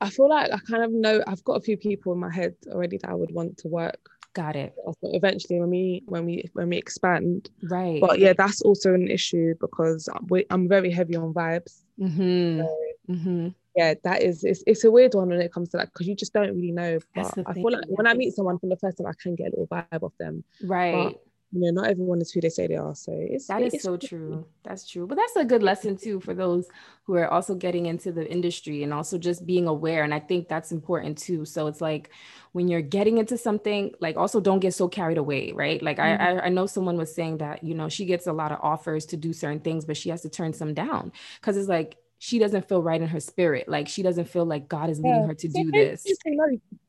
I 0.00 0.10
feel 0.10 0.28
like 0.28 0.52
i 0.52 0.58
kind 0.70 0.84
of 0.84 0.92
know 0.92 1.22
i've 1.26 1.42
got 1.42 1.54
a 1.54 1.60
few 1.60 1.78
people 1.78 2.12
in 2.12 2.18
my 2.18 2.30
head 2.30 2.54
already 2.68 2.98
that 2.98 3.08
i 3.08 3.14
would 3.14 3.32
want 3.32 3.56
to 3.58 3.68
work 3.68 4.10
got 4.34 4.54
it. 4.54 4.74
eventually 5.02 5.58
when 5.58 5.70
we 5.70 6.02
when 6.04 6.26
we 6.26 6.44
when 6.52 6.68
we 6.68 6.76
expand. 6.76 7.48
Right. 7.62 8.00
But 8.02 8.18
yeah 8.18 8.34
that's 8.34 8.60
also 8.60 8.92
an 8.92 9.08
issue 9.08 9.54
because 9.58 10.08
i'm, 10.14 10.28
I'm 10.50 10.68
very 10.68 10.90
heavy 10.90 11.16
on 11.16 11.32
vibes. 11.32 11.82
Mm-hmm. 11.98 12.60
So, 12.60 12.76
mm-hmm 13.08 13.48
yeah, 13.76 13.94
that 14.04 14.22
is 14.22 14.42
it's, 14.42 14.64
it's 14.66 14.84
a 14.84 14.90
weird 14.90 15.14
one 15.14 15.28
when 15.28 15.40
it 15.40 15.52
comes 15.52 15.68
to 15.70 15.76
that 15.76 15.92
because 15.92 16.08
you 16.08 16.14
just 16.14 16.32
don't 16.32 16.54
really 16.54 16.72
know. 16.72 16.98
But 17.14 17.38
I 17.46 17.52
feel 17.52 17.70
like 17.70 17.84
when 17.88 18.06
I 18.06 18.14
meet 18.14 18.34
someone 18.34 18.58
for 18.58 18.68
the 18.68 18.76
first 18.76 18.98
time, 18.98 19.06
I 19.06 19.12
can 19.20 19.34
get 19.34 19.48
a 19.48 19.50
little 19.50 19.66
vibe 19.66 20.02
off 20.02 20.16
them. 20.18 20.44
Right. 20.62 21.12
But, 21.12 21.22
you 21.52 21.60
know, 21.60 21.82
not 21.82 21.90
everyone 21.90 22.20
is 22.20 22.32
who 22.32 22.40
they 22.40 22.48
say 22.48 22.66
they 22.66 22.76
are. 22.76 22.94
So 22.94 23.12
it's 23.14 23.46
that 23.46 23.62
is 23.62 23.74
it's, 23.74 23.84
so 23.84 23.96
true. 23.96 24.46
That's 24.64 24.88
true. 24.88 25.06
But 25.06 25.16
that's 25.16 25.36
a 25.36 25.44
good 25.44 25.62
lesson 25.62 25.96
too 25.96 26.20
for 26.20 26.34
those 26.34 26.66
who 27.04 27.14
are 27.14 27.28
also 27.28 27.54
getting 27.54 27.86
into 27.86 28.10
the 28.12 28.28
industry 28.30 28.82
and 28.82 28.92
also 28.92 29.16
just 29.16 29.46
being 29.46 29.66
aware. 29.66 30.02
And 30.02 30.12
I 30.12 30.18
think 30.18 30.48
that's 30.48 30.72
important 30.72 31.18
too. 31.18 31.44
So 31.44 31.66
it's 31.66 31.80
like 31.80 32.10
when 32.52 32.66
you're 32.66 32.82
getting 32.82 33.18
into 33.18 33.38
something, 33.38 33.94
like 34.00 34.16
also 34.16 34.40
don't 34.40 34.58
get 34.60 34.74
so 34.74 34.88
carried 34.88 35.18
away, 35.18 35.52
right? 35.52 35.80
Like 35.82 35.98
mm-hmm. 35.98 36.40
I, 36.40 36.46
I 36.46 36.48
know 36.48 36.66
someone 36.66 36.96
was 36.96 37.14
saying 37.14 37.38
that, 37.38 37.62
you 37.62 37.74
know, 37.74 37.88
she 37.88 38.06
gets 38.06 38.26
a 38.26 38.32
lot 38.32 38.52
of 38.52 38.58
offers 38.62 39.06
to 39.06 39.16
do 39.16 39.32
certain 39.32 39.60
things, 39.60 39.84
but 39.84 39.96
she 39.96 40.08
has 40.08 40.22
to 40.22 40.28
turn 40.28 40.52
some 40.52 40.74
down 40.74 41.12
because 41.40 41.56
it's 41.56 41.68
like 41.68 41.96
she 42.18 42.38
doesn't 42.38 42.68
feel 42.68 42.82
right 42.82 43.00
in 43.00 43.08
her 43.08 43.20
spirit. 43.20 43.68
Like 43.68 43.88
she 43.88 44.02
doesn't 44.02 44.28
feel 44.28 44.44
like 44.44 44.68
God 44.68 44.90
is 44.90 44.98
leading 44.98 45.20
yeah. 45.20 45.26
her 45.26 45.34
to 45.34 45.48
do 45.48 45.70
this. 45.70 46.04
You 46.06 46.16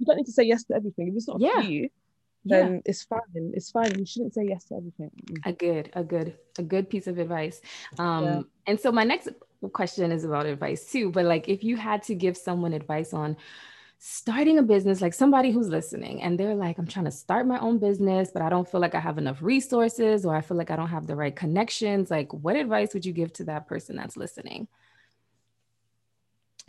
don't 0.05 0.17
need 0.17 0.25
to 0.25 0.31
say 0.31 0.43
yes 0.43 0.63
to 0.65 0.75
everything. 0.75 1.09
If 1.09 1.15
it's 1.15 1.27
not 1.27 1.41
yeah. 1.41 1.61
for 1.61 1.67
you, 1.67 1.89
then 2.45 2.75
yeah. 2.75 2.79
it's 2.85 3.03
fine. 3.03 3.19
It's 3.53 3.71
fine. 3.71 3.97
You 3.97 4.05
shouldn't 4.05 4.33
say 4.33 4.45
yes 4.47 4.65
to 4.65 4.75
everything. 4.75 5.11
A 5.45 5.51
good, 5.51 5.89
a 5.93 6.03
good, 6.03 6.37
a 6.57 6.63
good 6.63 6.89
piece 6.89 7.07
of 7.07 7.19
advice. 7.19 7.61
Um, 7.99 8.23
yeah. 8.23 8.41
and 8.67 8.79
so 8.79 8.91
my 8.91 9.03
next 9.03 9.29
question 9.73 10.11
is 10.11 10.23
about 10.23 10.45
advice 10.45 10.89
too. 10.89 11.11
But 11.11 11.25
like, 11.25 11.49
if 11.49 11.63
you 11.63 11.75
had 11.75 12.03
to 12.03 12.15
give 12.15 12.37
someone 12.37 12.73
advice 12.73 13.13
on 13.13 13.35
starting 13.99 14.59
a 14.59 14.63
business, 14.63 15.01
like 15.01 15.13
somebody 15.13 15.51
who's 15.51 15.67
listening, 15.69 16.21
and 16.21 16.39
they're 16.39 16.55
like, 16.55 16.77
I'm 16.77 16.87
trying 16.87 17.05
to 17.05 17.11
start 17.11 17.47
my 17.47 17.59
own 17.59 17.79
business, 17.79 18.29
but 18.31 18.41
I 18.41 18.49
don't 18.49 18.69
feel 18.69 18.79
like 18.79 18.95
I 18.95 18.99
have 18.99 19.17
enough 19.17 19.41
resources, 19.41 20.25
or 20.25 20.35
I 20.35 20.41
feel 20.41 20.55
like 20.55 20.71
I 20.71 20.75
don't 20.75 20.87
have 20.87 21.07
the 21.07 21.15
right 21.15 21.35
connections. 21.35 22.11
Like, 22.11 22.31
what 22.33 22.55
advice 22.55 22.93
would 22.93 23.05
you 23.05 23.13
give 23.13 23.33
to 23.33 23.43
that 23.45 23.67
person 23.67 23.95
that's 23.95 24.15
listening? 24.15 24.67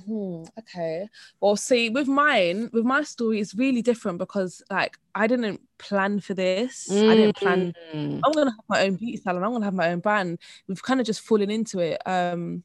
Hmm, 0.09 0.45
okay. 0.59 1.07
Well, 1.39 1.57
see, 1.57 1.91
with 1.91 2.09
mine, 2.09 2.71
with 2.73 2.85
my 2.85 3.03
story, 3.03 3.41
it's 3.41 3.55
really 3.55 3.83
different 3.83 4.17
because 4.17 4.63
like 4.71 4.97
I 5.15 5.27
didn't 5.27 5.61
plan 5.77 6.21
for 6.21 6.33
this. 6.33 6.89
Mm. 6.91 7.11
I 7.11 7.15
didn't 7.15 7.37
plan. 7.37 7.75
Mm. 7.93 8.21
I'm 8.25 8.33
gonna 8.33 8.51
have 8.51 8.65
my 8.71 8.87
own 8.87 8.97
beauty 8.97 9.19
salon. 9.19 9.45
I'm 9.45 9.53
gonna 9.53 9.67
have 9.67 9.75
my 9.75 9.91
own 9.91 10.01
brand. 10.01 10.39
We've 10.67 10.83
kind 10.83 10.99
of 10.99 11.05
just 11.05 11.21
fallen 11.21 11.51
into 11.51 11.81
it. 11.81 12.01
Um, 12.07 12.65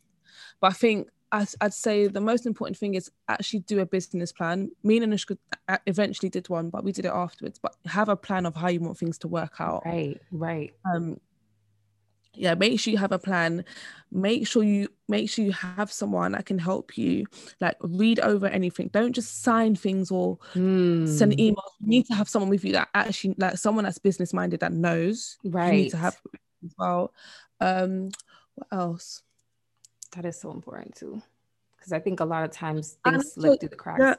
but 0.62 0.68
I 0.68 0.74
think 0.74 1.10
I'd, 1.34 1.50
I'd 1.60 1.74
say 1.74 2.08
the 2.08 2.22
most 2.22 2.46
important 2.46 2.78
thing 2.78 2.94
is 2.94 3.12
actually 3.28 3.60
do 3.62 3.82
a 3.82 3.86
business 3.86 4.32
plan. 4.32 4.72
Me 4.84 4.98
and 4.98 5.12
Anushka 5.12 5.38
eventually 5.86 6.30
did 6.30 6.48
one, 6.48 6.70
but 6.70 6.86
we 6.86 6.94
did 6.94 7.04
it 7.04 7.12
afterwards. 7.14 7.60
But 7.60 7.76
have 7.88 8.08
a 8.08 8.16
plan 8.16 8.46
of 8.46 8.56
how 8.56 8.70
you 8.70 8.80
want 8.80 8.98
things 8.98 9.18
to 9.18 9.28
work 9.28 9.56
out. 9.60 9.84
Right, 9.86 10.22
right. 10.32 10.74
Um, 10.86 11.20
yeah 12.36 12.56
make 12.56 12.80
sure 12.80 12.92
you 12.92 12.98
have 12.98 13.12
a 13.12 13.20
plan. 13.20 13.66
Make 14.12 14.48
sure 14.48 14.64
you 14.64 14.90
make 15.08 15.30
sure 15.30 15.44
you 15.44 15.52
have 15.52 15.92
someone 15.92 16.34
that 16.34 16.46
can 16.46 16.60
help 16.60 16.98
you 16.98 17.26
like 17.60 17.78
read 17.82 18.20
over 18.20 18.48
anything. 18.48 18.90
Don't 18.90 19.14
just 19.14 19.42
sign 19.42 19.76
things 19.76 20.12
or 20.12 20.38
mm. 20.54 21.08
send 21.08 21.34
emails. 21.34 21.72
You 21.80 21.88
need 21.88 22.06
to 22.08 22.14
have 22.14 22.30
someone 22.30 22.50
with 22.50 22.64
you 22.64 22.74
that 22.74 22.90
actually 22.94 23.36
like 23.38 23.58
someone 23.58 23.86
that's 23.86 23.98
business 23.98 24.34
minded 24.34 24.60
that 24.60 24.74
knows. 24.74 25.38
Right 25.44 25.74
you 25.74 25.84
need 25.84 25.90
to 25.92 25.98
have 25.98 26.20
as 26.64 26.74
well. 26.78 27.14
Um 27.60 28.12
what 28.56 28.68
else? 28.72 29.24
That 30.16 30.26
is 30.26 30.40
so 30.40 30.52
important 30.52 30.96
too 30.96 31.22
because 31.84 31.92
I 31.92 32.00
think 32.00 32.22
a 32.22 32.26
lot 32.26 32.44
of 32.44 32.52
times 32.52 32.98
things 33.04 33.34
slip 33.34 33.60
through 33.60 33.70
the 33.70 33.76
cracks. 33.76 34.00
yeah, 34.00 34.16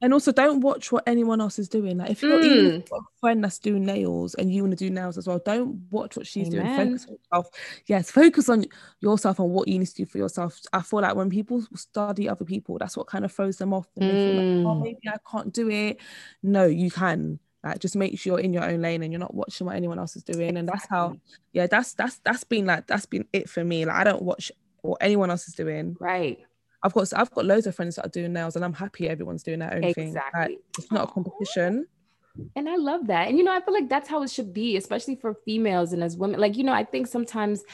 And 0.00 0.12
also, 0.12 0.30
don't 0.30 0.60
watch 0.60 0.92
what 0.92 1.02
anyone 1.08 1.40
else 1.40 1.58
is 1.58 1.68
doing. 1.68 1.98
Like, 1.98 2.10
if 2.10 2.22
you're 2.22 2.40
even 2.40 2.66
if 2.66 2.72
you've 2.90 2.92
a 2.92 3.00
friend 3.20 3.42
that's 3.42 3.58
doing 3.58 3.84
nails 3.84 4.34
and 4.34 4.52
you 4.52 4.62
want 4.62 4.78
to 4.78 4.84
do 4.84 4.90
nails 4.90 5.18
as 5.18 5.26
well, 5.26 5.40
don't 5.44 5.82
watch 5.90 6.16
what 6.16 6.26
she's 6.26 6.48
doing. 6.48 6.64
Focus 6.66 7.06
on 7.06 7.16
yourself. 7.16 7.48
Yes, 7.86 8.10
focus 8.10 8.48
on 8.48 8.64
yourself 9.00 9.40
and 9.40 9.50
what 9.50 9.66
you 9.66 9.78
need 9.78 9.86
to 9.88 9.94
do 9.94 10.06
for 10.06 10.18
yourself. 10.18 10.60
I 10.72 10.82
feel 10.82 11.00
like 11.00 11.16
when 11.16 11.30
people 11.30 11.64
study 11.74 12.28
other 12.28 12.44
people, 12.44 12.78
that's 12.78 12.96
what 12.96 13.08
kind 13.08 13.24
of 13.24 13.32
throws 13.32 13.56
them 13.56 13.74
off. 13.74 13.88
And 13.96 14.08
they 14.08 14.14
feel 14.14 14.34
like, 14.36 14.66
oh, 14.66 14.78
Mm. 14.78 14.82
maybe 14.84 15.08
I 15.08 15.16
can't 15.28 15.52
do 15.52 15.68
it. 15.68 15.98
No, 16.44 16.64
you 16.66 16.90
can. 16.92 17.40
Like, 17.64 17.80
just 17.80 17.96
make 17.96 18.16
sure 18.20 18.34
you're 18.38 18.44
in 18.44 18.52
your 18.52 18.64
own 18.64 18.80
lane 18.80 19.02
and 19.02 19.12
you're 19.12 19.18
not 19.18 19.34
watching 19.34 19.66
what 19.66 19.74
anyone 19.74 19.98
else 19.98 20.14
is 20.14 20.22
doing. 20.22 20.56
And 20.56 20.68
that's 20.68 20.86
how, 20.86 21.16
yeah, 21.52 21.66
that's 21.66 21.94
that's 21.94 22.18
that's 22.18 22.44
been 22.44 22.66
like 22.66 22.86
that's 22.86 23.06
been 23.06 23.26
it 23.32 23.50
for 23.50 23.64
me. 23.64 23.84
Like, 23.84 23.96
I 23.96 24.04
don't 24.04 24.22
watch 24.22 24.52
what 24.82 24.98
anyone 25.00 25.28
else 25.28 25.48
is 25.48 25.54
doing. 25.54 25.96
Right. 25.98 26.38
I've 26.82 26.92
got 26.92 27.12
I've 27.16 27.30
got 27.32 27.44
loads 27.44 27.66
of 27.66 27.74
friends 27.74 27.96
that 27.96 28.06
are 28.06 28.10
doing 28.10 28.32
nails, 28.32 28.56
and 28.56 28.64
I'm 28.64 28.72
happy 28.72 29.08
everyone's 29.08 29.42
doing 29.42 29.58
their 29.58 29.74
own 29.74 29.82
thing. 29.92 30.14
Like, 30.14 30.24
Exactly. 30.24 30.58
it's 30.78 30.92
not 30.92 31.08
a 31.08 31.12
competition. 31.12 31.86
And 32.54 32.68
I 32.68 32.76
love 32.76 33.08
that. 33.08 33.28
And 33.28 33.36
you 33.36 33.44
know, 33.44 33.52
I 33.52 33.60
feel 33.60 33.74
like 33.74 33.88
that's 33.88 34.08
how 34.08 34.22
it 34.22 34.30
should 34.30 34.52
be, 34.52 34.76
especially 34.76 35.16
for 35.16 35.34
females 35.44 35.92
and 35.92 36.04
as 36.04 36.16
women. 36.16 36.38
Like, 36.38 36.56
you 36.56 36.64
know, 36.64 36.72
I 36.72 36.84
think 36.84 37.08
sometimes 37.08 37.64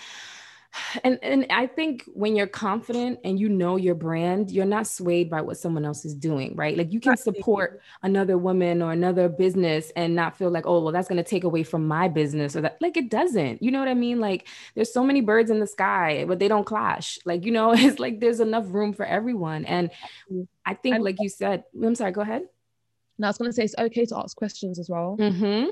and 1.02 1.18
and 1.22 1.46
I 1.50 1.66
think 1.66 2.08
when 2.14 2.37
you're 2.37 2.46
confident 2.46 3.20
and 3.24 3.38
you 3.38 3.48
know 3.48 3.76
your 3.76 3.94
brand, 3.94 4.50
you're 4.50 4.64
not 4.64 4.87
swayed 4.87 5.30
by 5.30 5.40
what 5.40 5.56
someone 5.56 5.84
else 5.84 6.04
is 6.04 6.14
doing, 6.14 6.54
right? 6.56 6.76
Like 6.76 6.92
you 6.92 7.00
can 7.00 7.16
support 7.16 7.80
another 8.02 8.38
woman 8.38 8.82
or 8.82 8.92
another 8.92 9.28
business 9.28 9.92
and 9.96 10.14
not 10.14 10.37
feel 10.37 10.50
like, 10.50 10.66
oh, 10.66 10.80
well, 10.80 10.92
that's 10.92 11.08
going 11.08 11.22
to 11.22 11.28
take 11.28 11.44
away 11.44 11.62
from 11.62 11.87
my 11.87 12.08
business 12.08 12.56
or 12.56 12.62
that. 12.62 12.78
Like 12.80 12.96
it 12.96 13.10
doesn't. 13.10 13.62
You 13.62 13.70
know 13.70 13.78
what 13.78 13.88
I 13.88 13.94
mean? 13.94 14.20
Like 14.20 14.48
there's 14.74 14.92
so 14.92 15.04
many 15.04 15.20
birds 15.20 15.50
in 15.50 15.60
the 15.60 15.66
sky, 15.66 16.24
but 16.26 16.38
they 16.38 16.48
don't 16.48 16.64
clash. 16.64 17.18
Like 17.24 17.44
you 17.44 17.52
know, 17.52 17.72
it's 17.76 17.98
like 17.98 18.20
there's 18.20 18.40
enough 18.40 18.66
room 18.68 18.92
for 18.92 19.06
everyone. 19.06 19.64
And 19.64 19.90
I 20.64 20.74
think, 20.74 21.00
like 21.00 21.16
you 21.20 21.28
said, 21.28 21.64
I'm 21.80 21.94
sorry. 21.94 22.12
Go 22.12 22.22
ahead. 22.22 22.42
No, 23.18 23.28
I 23.28 23.30
was 23.30 23.38
gonna 23.38 23.52
say 23.52 23.64
it's 23.64 23.74
okay 23.78 24.06
to 24.06 24.18
ask 24.18 24.37
questions 24.37 24.78
as 24.78 24.90
well. 24.90 25.16
Mm-hmm. 25.18 25.70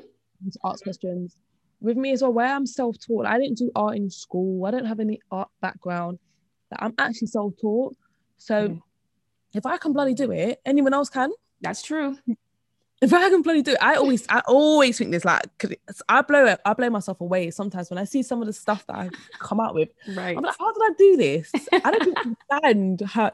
To 0.50 0.58
ask 0.64 0.82
questions 0.82 1.36
with 1.82 1.96
me 1.96 2.12
as 2.12 2.22
well. 2.22 2.32
Where 2.32 2.46
I'm 2.54 2.66
self-taught, 2.66 3.26
I 3.26 3.38
didn't 3.38 3.58
do 3.58 3.70
art 3.74 3.96
in 3.96 4.08
school. 4.10 4.64
I 4.66 4.70
don't 4.70 4.84
have 4.86 5.00
any 5.00 5.20
art 5.30 5.48
background. 5.60 6.18
Like, 6.70 6.82
I'm 6.82 6.94
actually 6.98 7.28
self-taught. 7.28 7.96
So 8.38 8.56
Okay. 8.56 8.78
if 9.54 9.66
I 9.66 9.76
can 9.76 9.92
bloody 9.92 10.14
do 10.14 10.30
it, 10.32 10.60
anyone 10.64 10.94
else 10.94 11.08
can. 11.10 11.30
That's 11.60 11.82
true. 11.82 12.16
If 13.02 13.12
I 13.12 13.28
can 13.30 13.42
bloody 13.42 13.62
do 13.62 13.72
it, 13.72 13.78
I 13.82 13.96
always, 13.96 14.24
I 14.28 14.42
always 14.46 14.96
think 14.96 15.10
this 15.10 15.24
like, 15.24 15.42
I 16.08 16.22
blow 16.22 16.46
it, 16.46 16.60
I 16.64 16.72
blow 16.72 16.88
myself 16.88 17.20
away 17.20 17.50
sometimes 17.50 17.90
when 17.90 17.98
I 17.98 18.04
see 18.04 18.22
some 18.22 18.40
of 18.40 18.46
the 18.46 18.52
stuff 18.52 18.86
that 18.86 18.94
I 18.94 19.10
come 19.40 19.58
out 19.58 19.74
with. 19.74 19.88
Right. 20.06 20.36
I'm 20.36 20.44
like, 20.44 20.54
how 20.56 20.72
did 20.72 20.82
I 20.84 20.90
do 20.96 21.16
this? 21.16 21.50
I 21.72 21.90
don't 21.90 22.36
understand 22.52 23.00
how. 23.10 23.32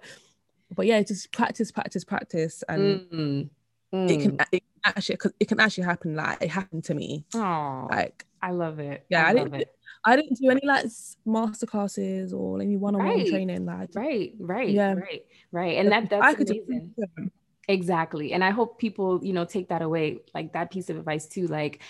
But 0.74 0.86
yeah, 0.86 1.02
just 1.02 1.32
practice, 1.32 1.70
practice, 1.70 2.02
practice, 2.02 2.64
and 2.66 3.00
Mm. 3.12 3.50
It 3.92 4.20
can 4.20 4.36
Mm. 4.36 4.46
it 4.52 4.62
actually 4.84 5.18
it 5.40 5.48
can 5.48 5.60
actually 5.60 5.84
happen. 5.84 6.14
Like 6.14 6.42
it 6.42 6.50
happened 6.50 6.84
to 6.84 6.94
me. 6.94 7.24
Aw, 7.34 7.86
Like 7.90 8.24
I 8.42 8.50
love 8.52 8.78
it. 8.78 9.04
yeah, 9.08 9.24
I, 9.26 9.30
I 9.30 9.32
love 9.32 9.50
didn't 9.50 9.62
it. 9.62 9.74
I 10.04 10.16
didn't 10.16 10.38
do 10.38 10.50
any 10.50 10.60
like 10.64 10.86
master 11.26 11.66
classes 11.66 12.32
or 12.32 12.60
any 12.60 12.76
one 12.76 12.94
on 12.94 13.00
one 13.04 13.08
Right. 13.18 13.28
training. 13.28 13.66
Like 13.66 13.90
Right, 13.94 14.32
right, 14.38 14.68
Yeah. 14.68 14.94
right, 14.94 15.22
right. 15.52 15.78
And 15.78 15.90
that 15.92 16.04
I 16.04 16.08
that's 16.08 16.34
could 16.36 16.50
amazing. 16.50 16.94
them. 16.96 17.32
Exactly. 17.70 18.32
And 18.32 18.42
I 18.42 18.48
hope 18.50 18.78
people, 18.78 19.20
you 19.22 19.34
know, 19.34 19.44
take 19.44 19.68
that 19.68 19.82
away, 19.82 20.20
like 20.34 20.54
that 20.54 20.70
piece 20.70 20.88
of 20.88 20.96
advice 20.96 21.26
too. 21.26 21.46
Like 21.48 21.80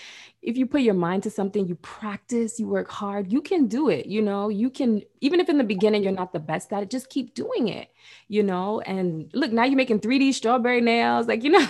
if 0.43 0.57
you 0.57 0.67
put 0.67 0.81
your 0.81 0.95
mind 0.95 1.23
to 1.23 1.31
something, 1.31 1.69
you 1.69 1.77
practice, 1.77 2.59
you 2.59 2.67
work 2.67 2.91
hard, 2.91 3.31
you 3.33 3.41
can 3.41 3.69
do 3.69 3.89
it, 3.89 4.07
you 4.07 4.21
know, 4.21 4.49
you 4.49 4.71
can, 4.71 5.03
even 5.21 5.39
if 5.39 5.49
in 5.49 5.57
the 5.57 5.63
beginning 5.63 6.03
you're 6.03 6.11
not 6.11 6.33
the 6.33 6.41
best 6.41 6.73
at 6.73 6.83
it, 6.83 6.91
just 6.91 7.11
keep 7.11 7.33
doing 7.33 7.69
it, 7.69 7.91
you 8.27 8.43
know. 8.43 8.81
And 8.81 9.31
look, 9.35 9.53
now 9.53 9.63
you're 9.65 9.77
making 9.77 10.01
3D 10.01 10.33
strawberry 10.33 10.81
nails, 10.81 11.29
like, 11.29 11.45
you 11.45 11.51
know. 11.51 11.65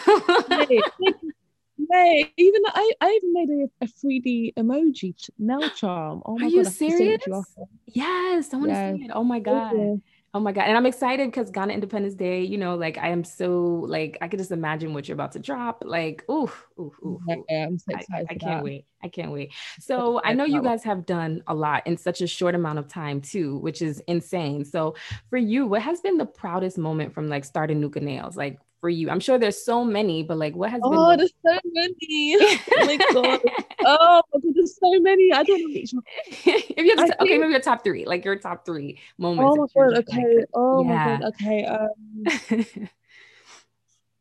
hey, 1.90 2.32
even 2.36 2.62
I, 2.66 2.92
I 3.00 3.10
even 3.22 3.32
made 3.32 3.48
a, 3.50 3.84
a 3.84 3.88
3D 3.88 4.52
emoji 4.56 5.14
nail 5.38 5.70
charm. 5.70 6.22
Oh 6.26 6.38
my 6.38 6.46
Are 6.46 6.48
you 6.48 6.64
god, 6.64 6.66
I 6.66 6.70
have 6.70 6.78
to 6.84 6.90
send 6.90 7.10
it 7.10 7.22
to 7.22 7.30
serious? 7.30 7.56
yes, 7.86 8.52
I 8.54 8.56
want 8.58 8.70
to 8.72 8.76
Yeah. 8.76 8.82
see 8.82 9.02
it. 9.04 9.10
Oh 9.14 9.24
my 9.24 9.40
God. 9.40 9.62
Yeah. 9.72 9.96
Oh 10.34 10.40
my 10.40 10.52
God. 10.52 10.64
And 10.64 10.76
I'm 10.76 10.84
excited 10.84 11.26
because 11.28 11.50
Ghana 11.50 11.72
Independence 11.72 12.14
Day, 12.14 12.42
you 12.42 12.58
know, 12.58 12.76
like 12.76 12.98
I 12.98 13.08
am 13.08 13.24
so 13.24 13.82
like 13.86 14.18
I 14.20 14.28
could 14.28 14.38
just 14.38 14.50
imagine 14.50 14.92
what 14.92 15.08
you're 15.08 15.14
about 15.14 15.32
to 15.32 15.38
drop. 15.38 15.82
Like, 15.86 16.22
ooh, 16.30 16.50
ooh, 16.78 16.92
ooh, 17.02 17.20
Yeah, 17.48 17.66
I'm 17.66 17.78
so 17.78 17.94
excited. 17.94 18.26
I 18.30 18.34
for 18.34 18.38
can't 18.38 18.56
that. 18.58 18.64
wait. 18.64 18.84
I 19.02 19.08
can't 19.08 19.32
wait. 19.32 19.52
So 19.80 20.20
I 20.22 20.34
know 20.34 20.44
you 20.44 20.62
guys 20.62 20.84
have 20.84 21.06
done 21.06 21.42
a 21.46 21.54
lot 21.54 21.86
in 21.86 21.96
such 21.96 22.20
a 22.20 22.26
short 22.26 22.54
amount 22.54 22.78
of 22.78 22.88
time 22.88 23.20
too, 23.22 23.56
which 23.58 23.80
is 23.80 24.00
insane. 24.06 24.64
So 24.64 24.96
for 25.30 25.38
you, 25.38 25.66
what 25.66 25.82
has 25.82 26.00
been 26.00 26.18
the 26.18 26.26
proudest 26.26 26.76
moment 26.76 27.14
from 27.14 27.28
like 27.28 27.44
starting 27.44 27.80
Nuka 27.80 28.00
Nails? 28.00 28.36
Like 28.36 28.58
for 28.80 28.88
you, 28.88 29.10
I'm 29.10 29.20
sure 29.20 29.38
there's 29.38 29.62
so 29.64 29.84
many, 29.84 30.22
but 30.22 30.36
like 30.38 30.54
what 30.54 30.70
has 30.70 30.80
Oh, 30.84 30.90
been 30.90 30.98
Oh, 31.00 31.16
there's 31.16 31.32
so 31.44 31.58
many. 31.72 32.36
Oh 32.76 32.84
my 32.84 32.96
god. 33.12 33.40
Oh 33.84 34.22
there's 34.54 34.78
so 34.78 35.00
many. 35.00 35.32
I 35.32 35.42
don't 35.42 35.60
know 35.60 35.68
which 35.74 35.92
one. 35.92 36.02
if 36.26 36.78
you 36.78 36.96
had 36.96 36.96
to 36.98 37.02
I 37.02 37.06
t- 37.06 37.12
okay, 37.20 37.28
think- 37.28 37.40
maybe 37.40 37.52
your 37.52 37.60
top 37.60 37.82
three, 37.84 38.04
like 38.06 38.24
your 38.24 38.36
top 38.36 38.64
three 38.64 38.98
moments. 39.18 39.56
Oh 39.56 39.68
my 39.74 39.84
god, 39.90 39.96
just 39.96 40.08
like, 40.08 40.24
okay. 40.26 40.44
Oh 40.54 40.82
yeah. 40.84 40.88
my 40.88 41.04
god, 41.04 41.22
okay. 41.34 41.64
Um 41.64 42.88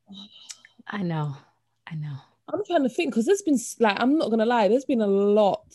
I 0.87 1.03
know. 1.03 1.35
I 1.85 1.95
know. 1.95 2.15
I'm 2.53 2.63
trying 2.65 2.83
to 2.83 2.89
think 2.89 3.11
because 3.11 3.25
there's 3.25 3.41
been 3.41 3.59
like 3.79 3.99
I'm 3.99 4.17
not 4.17 4.29
gonna 4.29 4.45
lie, 4.45 4.67
there's 4.69 4.85
been 4.85 5.01
a 5.01 5.07
lot. 5.07 5.69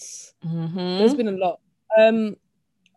Mhm. 0.44 0.98
There's 0.98 1.14
been 1.14 1.28
a 1.28 1.32
lot. 1.32 1.60
Um 1.98 2.36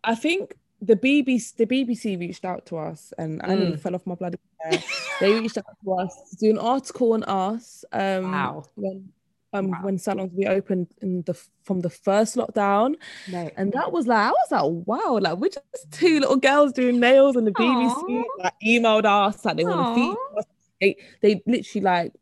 I 0.04 0.16
think 0.16 0.56
the 0.82 0.96
BBC 0.96 1.56
the 1.56 1.66
BBC 1.66 2.20
reached 2.20 2.46
out 2.46 2.66
to 2.68 2.78
us 2.78 3.14
and 3.18 3.42
I 3.44 3.56
nearly 3.56 3.74
Mm. 3.78 3.80
fell 3.80 3.96
off 3.96 4.06
my 4.06 4.16
bloody 4.16 4.38
chair. 4.64 4.84
they 5.22 5.34
reached 5.34 5.58
out 5.58 5.66
to 5.84 5.94
us 5.94 6.14
to 6.32 6.36
do 6.38 6.50
an 6.52 6.58
article 6.60 7.14
on 7.14 7.24
us 7.24 7.86
um 7.92 8.32
Wow. 8.32 8.64
when 8.76 9.10
um 9.54 9.70
Wow. 9.72 9.78
when 9.84 9.98
salons 9.98 10.32
reopened 10.36 10.88
in 11.02 11.22
the 11.24 11.34
from 11.64 11.80
the 11.82 11.90
first 11.90 12.36
lockdown 12.36 12.96
Right. 13.32 13.54
and 13.56 13.72
that 13.74 13.92
was 13.92 14.06
like 14.06 14.18
I 14.20 14.32
was 14.32 14.52
like 14.52 14.88
wow 14.88 15.18
like 15.22 15.38
we're 15.38 15.50
just 15.50 15.92
two 15.92 16.20
little 16.20 16.36
girls 16.38 16.74
doing 16.74 17.00
nails 17.00 17.36
and 17.38 17.48
the 17.48 17.52
BBC 17.52 18.24
like 18.40 18.54
emailed 18.66 19.06
us 19.06 19.46
like 19.46 19.56
they 19.58 19.64
want 19.64 19.88
to 19.88 19.94
feature 19.96 20.18
Aw. 20.36 20.40
us 20.40 20.46
they 20.82 20.98
they 21.22 21.42
literally 21.48 21.84
like 21.84 22.14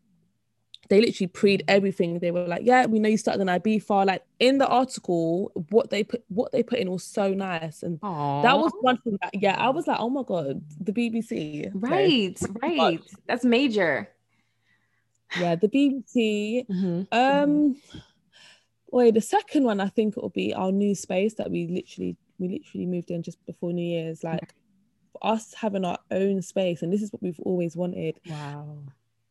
they 0.89 0.99
literally 0.99 1.27
preed 1.27 1.63
everything. 1.67 2.19
They 2.19 2.31
were 2.31 2.45
like, 2.47 2.61
"Yeah, 2.63 2.85
we 2.85 2.99
know 2.99 3.09
you 3.09 3.17
started 3.17 3.41
an 3.41 3.49
IB 3.49 3.79
file." 3.79 4.05
Like 4.05 4.23
in 4.39 4.57
the 4.57 4.67
article, 4.67 5.51
what 5.69 5.89
they 5.89 6.03
put, 6.03 6.23
what 6.27 6.51
they 6.51 6.63
put 6.63 6.79
in 6.79 6.91
was 6.91 7.03
so 7.03 7.33
nice, 7.33 7.83
and 7.83 7.99
that 8.01 8.57
was 8.59 8.71
one 8.81 8.97
thing 8.97 9.17
that, 9.21 9.33
yeah, 9.33 9.55
I 9.57 9.69
was 9.69 9.87
like, 9.87 9.97
"Oh 9.99 10.09
my 10.09 10.23
god, 10.23 10.61
the 10.79 10.91
BBC." 10.91 11.69
Right, 11.73 12.37
right. 12.61 12.99
That's 13.27 13.45
major. 13.45 14.09
Yeah, 15.39 15.55
the 15.55 15.67
BBC. 15.67 16.65
Mhm. 16.69 17.07
Um, 17.11 17.75
wait, 18.91 19.13
the 19.13 19.21
second 19.21 19.63
one 19.63 19.79
I 19.79 19.87
think 19.87 20.15
it 20.17 20.21
will 20.21 20.29
be 20.29 20.53
our 20.53 20.71
new 20.71 20.93
space 20.95 21.33
that 21.35 21.49
we 21.49 21.67
literally 21.67 22.17
we 22.39 22.49
literally 22.49 22.85
moved 22.85 23.09
in 23.09 23.23
just 23.23 23.43
before 23.45 23.71
New 23.73 23.85
Year's. 23.85 24.23
Like 24.23 24.53
us 25.21 25.53
having 25.53 25.85
our 25.85 25.99
own 26.11 26.41
space, 26.41 26.81
and 26.81 26.91
this 26.91 27.01
is 27.01 27.11
what 27.13 27.23
we've 27.23 27.39
always 27.39 27.75
wanted. 27.77 28.19
Wow. 28.29 28.77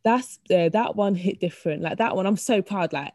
That's 0.05 0.39
uh, 0.51 0.69
that 0.71 0.97
one 0.97 1.15
hit 1.15 1.39
different. 1.41 1.83
Like 1.83 1.99
that 1.99 2.17
one, 2.17 2.27
I'm 2.27 2.37
so 2.37 2.61
proud. 2.63 2.93
Like 2.93 3.13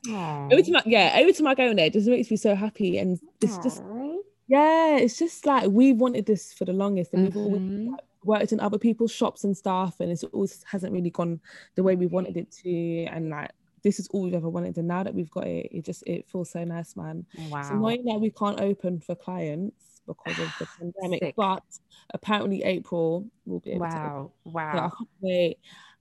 every 0.52 0.64
time, 0.64 0.78
I, 0.78 0.84
yeah, 0.86 1.12
every 1.16 1.34
time 1.34 1.48
I 1.48 1.56
go 1.56 1.68
in 1.70 1.76
there, 1.76 1.88
it 1.88 1.94
just 1.94 2.08
makes 2.08 2.32
me 2.32 2.38
so 2.38 2.56
happy, 2.56 2.98
and 2.98 3.20
it's 3.42 3.58
just 3.64 3.82
yeah, 4.48 4.98
it's 4.98 5.18
just 5.20 5.46
like 5.46 5.70
we 5.70 5.92
wanted 5.92 6.26
this 6.26 6.54
for 6.54 6.64
the 6.66 6.74
longest, 6.74 7.14
and 7.14 7.24
we've 7.24 7.36
always 7.36 7.62
Mhm. 7.62 7.96
worked 8.24 8.52
in 8.54 8.60
other 8.62 8.78
people's 8.78 9.12
shops 9.12 9.44
and 9.44 9.56
stuff, 9.56 10.00
and 10.00 10.10
it's 10.12 10.24
always 10.24 10.64
hasn't 10.64 10.94
really 10.94 11.10
gone 11.10 11.42
the 11.76 11.84
way 11.84 11.96
we 11.96 12.08
wanted 12.08 12.38
it 12.38 12.50
to, 12.64 13.04
and 13.06 13.30
like 13.30 13.52
this 13.84 14.00
is 14.00 14.08
all 14.10 14.22
we've 14.24 14.34
ever 14.34 14.50
wanted, 14.50 14.78
and 14.78 14.88
now 14.88 15.04
that 15.04 15.14
we've 15.14 15.30
got 15.32 15.46
it, 15.46 15.68
it 15.72 15.84
just 15.86 16.04
it 16.08 16.26
feels 16.30 16.50
so 16.52 16.64
nice, 16.64 16.96
man. 16.96 17.26
Wow. 17.50 17.62
annoying 17.72 18.06
that 18.06 18.20
we 18.22 18.32
can't 18.32 18.62
open 18.62 19.02
for 19.02 19.14
clients 19.16 20.02
because 20.08 20.40
of 20.40 20.48
the 20.60 20.68
pandemic, 20.80 21.20
Sick. 21.22 21.36
but 21.36 21.64
apparently 22.14 22.64
April 22.64 23.30
will 23.46 23.60
be 23.60 23.72
able 23.72 23.88
to. 23.88 23.98
open. 23.98 24.32
Wow. 24.46 24.72
So 24.72 24.78
I 24.80 24.90
can't 24.98 25.10
wait. 25.20 25.58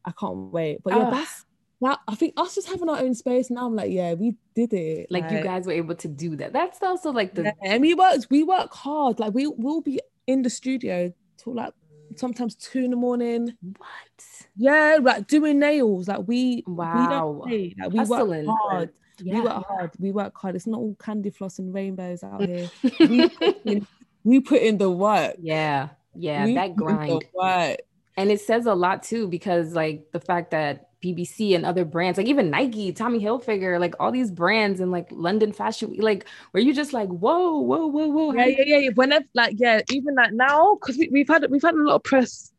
I 0.07 0.12
can't 0.19 0.53
wait. 0.53 0.79
But 0.85 0.95
yeah, 0.95 1.03
Ugh. 1.05 1.12
that's 1.14 1.45
that. 1.81 1.99
I 2.09 2.14
think 2.14 2.35
us 2.37 2.55
just 2.55 2.69
having 2.69 2.88
our 2.88 2.99
own 2.99 3.14
space 3.14 3.51
now. 3.51 3.66
I'm 3.66 3.75
like, 3.75 3.90
yeah, 3.90 4.14
we 4.14 4.35
did 4.55 4.73
it. 4.73 5.11
Like 5.11 5.31
you 5.31 5.42
guys 5.42 5.66
were 5.66 5.73
able 5.73 5.95
to 5.97 6.09
do 6.09 6.37
that. 6.37 6.53
That's 6.53 6.83
also 6.83 7.11
like 7.12 7.35
the 7.35 7.42
yeah, 7.45 7.53
and 7.64 7.81
we 7.83 7.95
work. 7.95 8.21
We 8.31 8.42
work 8.45 8.73
hard. 8.73 9.19
Like 9.21 9.35
we 9.35 9.47
will 9.47 9.81
be 9.81 10.01
in 10.27 10.42
the 10.42 10.51
studio 10.51 11.12
till 11.37 11.55
like 11.55 11.73
sometimes 12.14 12.55
two 12.55 12.81
in 12.81 12.90
the 12.92 12.97
morning. 12.97 13.53
what? 13.77 14.25
Yeah, 14.57 14.99
like 15.03 15.27
doing 15.27 15.59
nails. 15.59 16.09
Like 16.09 16.27
we 16.27 16.62
we 16.66 16.73
Wow. 16.75 17.42
don't. 17.45 17.79
Like 17.79 17.92
we 17.92 17.99
Hustling. 17.99 18.47
work 18.47 18.57
hard. 18.71 18.90
Yeah. 19.19 19.35
We 19.35 19.40
work 19.42 19.64
hard. 19.66 19.90
We 19.99 20.12
work 20.12 20.38
hard. 20.38 20.57
It's 20.57 20.66
not 20.66 20.79
all 20.79 20.95
candy 20.99 21.31
floss 21.31 21.59
and 21.59 21.75
rainbows 21.75 22.23
out 22.23 22.42
here. 22.45 22.71
we, 23.01 23.29
put 23.29 23.57
in, 23.64 23.87
we 24.25 24.40
put 24.40 24.61
in 24.62 24.79
the 24.79 24.90
work. 24.90 25.37
yeah. 25.40 25.88
Yeah. 26.14 26.45
We 26.47 26.55
That 26.55 26.77
put 26.77 26.88
in 26.90 26.95
grind. 26.97 27.11
The 27.11 27.27
work. 27.35 27.79
And 28.16 28.31
it 28.31 28.40
says 28.40 28.66
a 28.66 28.74
lot 28.74 29.02
too, 29.02 29.29
because 29.29 29.74
like 29.74 30.11
the 30.12 30.20
fact 30.20 30.50
that 30.52 30.88
BBC 31.02 31.55
and 31.55 31.66
other 31.66 31.85
brands, 31.85 32.16
like 32.18 32.26
even 32.26 32.50
Nike, 32.50 32.92
Tommy 32.92 33.20
Hilfiger, 33.20 33.79
like 33.79 33.94
all 34.00 34.11
these 34.11 34.31
brands 34.31 34.81
and 34.81 34.90
like 34.90 35.09
London 35.11 35.52
Fashion 35.52 35.90
Week, 35.90 36.02
like 36.02 36.26
where 36.52 36.62
you 36.62 36.72
just 36.72 36.92
like, 36.92 37.09
whoa, 37.09 37.59
whoa, 37.61 37.87
whoa, 37.87 38.07
whoa. 38.07 38.33
Yeah, 38.33 38.46
yeah, 38.46 38.64
yeah. 38.64 38.79
yeah. 38.79 38.90
Whenever, 38.94 39.26
like, 39.35 39.57
yeah, 39.59 39.81
even 39.90 40.14
like 40.14 40.33
now, 40.33 40.76
because 40.81 40.96
we, 40.96 41.09
we've 41.12 41.29
had 41.29 41.46
we've 41.50 41.62
had 41.62 41.74
a 41.74 41.83
lot 41.83 41.96
of 41.96 42.02
press 42.02 42.52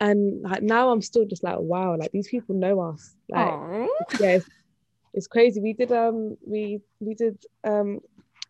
and 0.00 0.42
like 0.42 0.62
now 0.62 0.90
I'm 0.90 1.02
still 1.02 1.24
just 1.24 1.42
like 1.42 1.58
wow 1.58 1.96
like 1.96 2.12
these 2.12 2.28
people 2.28 2.54
know 2.54 2.80
us 2.80 3.14
like 3.28 3.46
Aww. 3.46 3.88
yeah 4.20 4.36
it's, 4.36 4.48
it's 5.12 5.26
crazy 5.26 5.60
we 5.60 5.72
did 5.72 5.92
um 5.92 6.36
we 6.46 6.80
we 7.00 7.14
did 7.14 7.38
um 7.64 8.00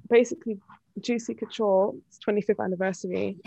basically 0.09 0.59
Juicy 1.01 1.35
Couture 1.35 1.95
25th 2.27 2.65
anniversary 2.65 3.39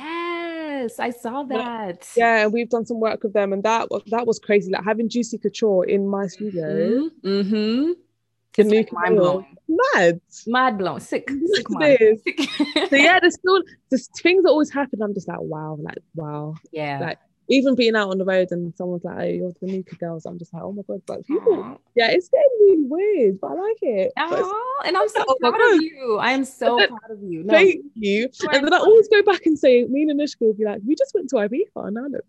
Yes, 0.78 1.00
I 1.00 1.10
saw 1.10 1.44
that. 1.44 2.08
yeah 2.16 2.44
and 2.44 2.54
we've 2.54 2.70
done 2.70 2.86
some 2.86 3.00
work 3.00 3.24
with 3.24 3.34
them 3.34 3.52
and 3.54 3.64
that 3.64 3.90
was 3.92 4.04
that 4.08 4.26
was 4.28 4.38
crazy 4.40 4.72
like 4.72 4.84
having 4.86 5.10
Juicy 5.10 5.38
Couture 5.38 5.86
in 5.86 6.08
my 6.08 6.28
studio 6.28 7.10
Mm-hmm. 7.24 7.92
It's 8.60 8.70
new 8.70 8.78
like 8.78 8.92
mind 8.94 9.18
blowing. 9.18 9.56
mad 9.94 10.22
Mind 10.48 10.78
blown. 10.80 11.00
Sick. 11.00 11.30
Sick 11.30 11.66
it 11.70 11.70
mind. 11.70 11.98
is. 12.00 12.22
Sick. 12.24 12.40
so 12.90 12.96
yeah 12.96 13.20
there's 13.20 13.36
still 13.36 13.62
there's 13.90 14.08
things 14.24 14.44
that 14.44 14.50
always 14.50 14.72
happen 14.72 15.02
I'm 15.02 15.14
just 15.14 15.28
like 15.28 15.42
wow 15.42 15.78
like 15.80 16.00
wow 16.16 16.56
yeah. 16.72 17.00
like 17.00 17.20
even 17.50 17.76
being 17.76 17.96
out 17.96 18.10
on 18.10 18.18
the 18.18 18.26
road 18.26 18.50
and 18.52 18.74
someone's 18.76 19.04
like, 19.04 19.18
"Oh, 19.20 19.24
you're 19.24 19.52
the 19.62 19.68
Nuka 19.68 19.96
girls," 19.96 20.26
I'm 20.26 20.38
just 20.38 20.54
like, 20.54 20.64
"Oh 20.64 20.72
my 20.72 20.82
god!" 20.88 21.02
Like 21.08 21.26
people, 21.26 21.80
yeah, 21.96 22.10
it's 22.12 22.30
getting 22.30 22.50
really 22.60 22.84
weird, 22.84 23.40
but 23.40 23.52
I 23.52 23.54
like 23.54 23.78
it. 23.82 24.12
Aw, 24.18 24.82
and 24.86 24.98
I'm 24.98 25.08
so 25.10 25.24
Oh 25.28 25.36
proud 25.40 25.76
of 25.76 25.82
you. 25.82 26.18
I 26.22 26.32
am 26.32 26.44
so 26.46 26.78
then- 26.78 26.90
proud 27.00 27.12
of 27.12 27.24
you. 27.24 27.44
No, 27.44 27.54
Thank 27.54 27.86
you. 27.96 28.30
You 28.34 28.50
And 28.52 28.66
then 28.66 28.74
I 28.74 28.78
always 28.78 29.08
go 29.08 29.22
back 29.24 29.46
and 29.46 29.58
say, 29.58 29.84
me 29.86 30.04
and 30.04 30.20
Anushka 30.20 30.42
will 30.42 30.54
be 30.54 30.66
like, 30.66 30.82
"We 30.86 30.96
just 30.96 31.14
went 31.16 31.30
to 31.30 31.38
Ibiza, 31.38 31.88
and 31.88 31.94
now 31.96 32.08
look, 32.08 32.26